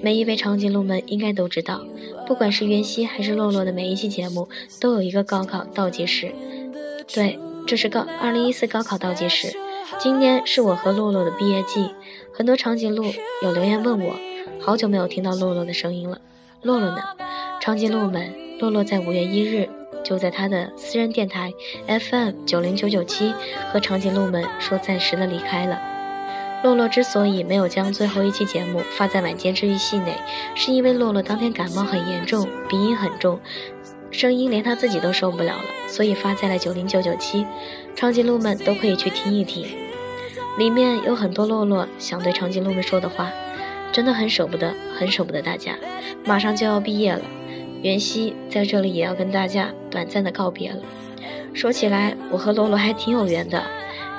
[0.00, 1.86] 每一位长颈鹿们应该都知道，
[2.26, 4.48] 不管是袁熙还是洛洛的每一期节目，
[4.80, 6.32] 都有一个高考倒计时。
[7.14, 9.56] 对，这是高二零一四高考倒计时。
[10.00, 11.90] 今年是我和洛洛的毕业季，
[12.32, 13.04] 很多长颈鹿
[13.42, 14.16] 有留言问我，
[14.58, 16.20] 好久没有听到洛洛的声音了。
[16.62, 16.98] 洛洛呢？
[17.60, 19.68] 长颈鹿们，洛洛在五月一日
[20.04, 21.52] 就在他的私人电台
[21.88, 23.34] FM 九零九九七
[23.72, 25.82] 和长颈鹿们说暂时的离开了。
[26.62, 30.16] 洛洛之所以没有将最后一期节目发在晚间治愈系内，
[30.54, 33.40] 是因为洛洛当天感冒很严重，鼻音很重，
[34.12, 37.44] 声音连他自己都受不了了，所以发在了九零九九七，
[37.96, 39.66] 长颈鹿们都可以去听一听，
[40.56, 43.28] 里面有很多洛洛想对长颈鹿们说的话，
[43.90, 45.76] 真的很舍不得，很舍不得大家，
[46.24, 47.22] 马上就要毕业了，
[47.82, 50.78] 袁熙在这里也要跟大家短暂的告别了。
[51.52, 53.62] 说起来，我和洛洛还挺有缘的，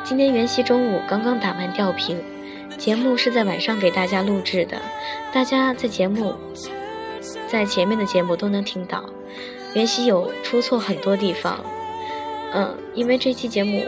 [0.04, 2.22] 今天袁熙中午刚刚打完吊瓶。
[2.78, 4.78] 节目是在晚上给大家录制的，
[5.32, 6.34] 大家在节目
[7.48, 9.06] 在前面的节目都能听到，
[9.76, 11.64] 袁熙有出错很多地方，
[12.52, 13.84] 嗯，因为这期节目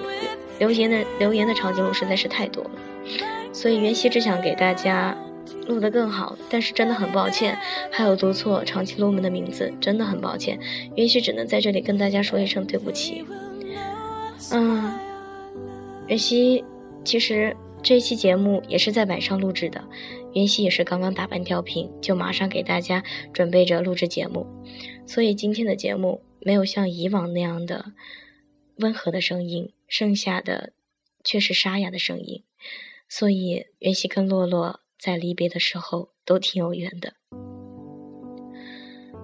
[0.59, 2.69] 留言的留言的长颈鹿实在是太多了，
[3.51, 5.17] 所以袁熙只想给大家
[5.67, 7.57] 录得更好，但是真的很抱歉，
[7.91, 10.59] 还有读错长颈鹿们的名字，真的很抱歉，
[10.95, 13.25] 袁熙只能在这里跟大家说一声对不起，
[14.51, 14.93] 嗯，
[16.07, 16.63] 袁熙
[17.03, 17.55] 其实。
[17.83, 19.87] 这一期节目也是在晚上录制的，
[20.33, 24.47] 袁熙也是刚刚打完吊瓶，就马上给大家准备着录制节目，
[25.05, 27.93] 所以今天的节目没有像以往那样的
[28.77, 30.73] 温和的声音，剩下的
[31.23, 32.43] 却是沙哑的声音，
[33.07, 37.13] 所以袁熙跟洛洛在离别的时候都挺有缘的。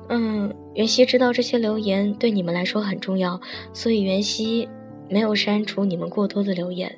[0.09, 3.41] 嗯，袁熙知道这些留言对你们来说很重要，
[3.73, 4.69] 所以袁熙
[5.09, 6.95] 没有删除你们过多的留言。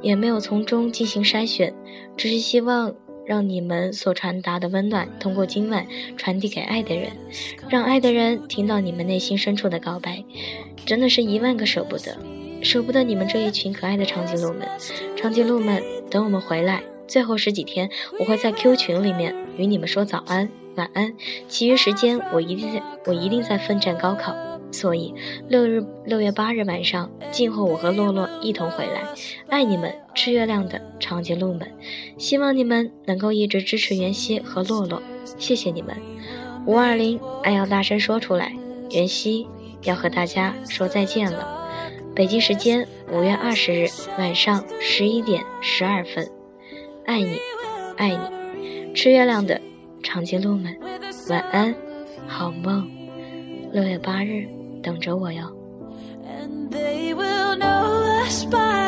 [0.00, 1.74] 也没有从中进行筛选，
[2.16, 2.94] 只是希望
[3.26, 5.84] 让你们所传达的温暖通过今晚
[6.16, 7.10] 传递给爱的人，
[7.68, 10.24] 让爱的人听到你们内心深处的告白。
[10.86, 12.16] 真的是一万个舍不得，
[12.62, 14.68] 舍不得你们这一群可爱的长颈鹿们。
[15.16, 17.90] 长颈鹿们，等我们回来，最后十几天，
[18.20, 21.14] 我会在 Q 群里面与你们说早安、晚安，
[21.48, 24.36] 其余时间我一定在，我一定在奋战高考。
[24.70, 25.14] 所以
[25.48, 29.02] 六日六月八日晚上，静候我和洛洛一同回来。
[29.48, 31.66] 爱你们，吃月亮的长颈鹿们，
[32.18, 35.02] 希望你们能够一直支持袁熙和洛洛，
[35.38, 35.96] 谢谢你们。
[36.66, 38.54] 五二零，爱要大声说出来，
[38.90, 39.46] 袁熙
[39.84, 41.56] 要和大家说再见了。
[42.14, 43.88] 北京时间五月二十日
[44.18, 46.28] 晚上十一点十二分，
[47.08, 47.38] 爱你，
[47.96, 49.58] 爱你，吃月亮的
[50.02, 50.76] 长颈鹿们，
[51.30, 51.74] 晚安，
[52.26, 52.86] 好梦。
[53.72, 54.46] 六月八日。
[54.82, 55.42] 等着我哟。
[56.26, 58.78] and they will know us by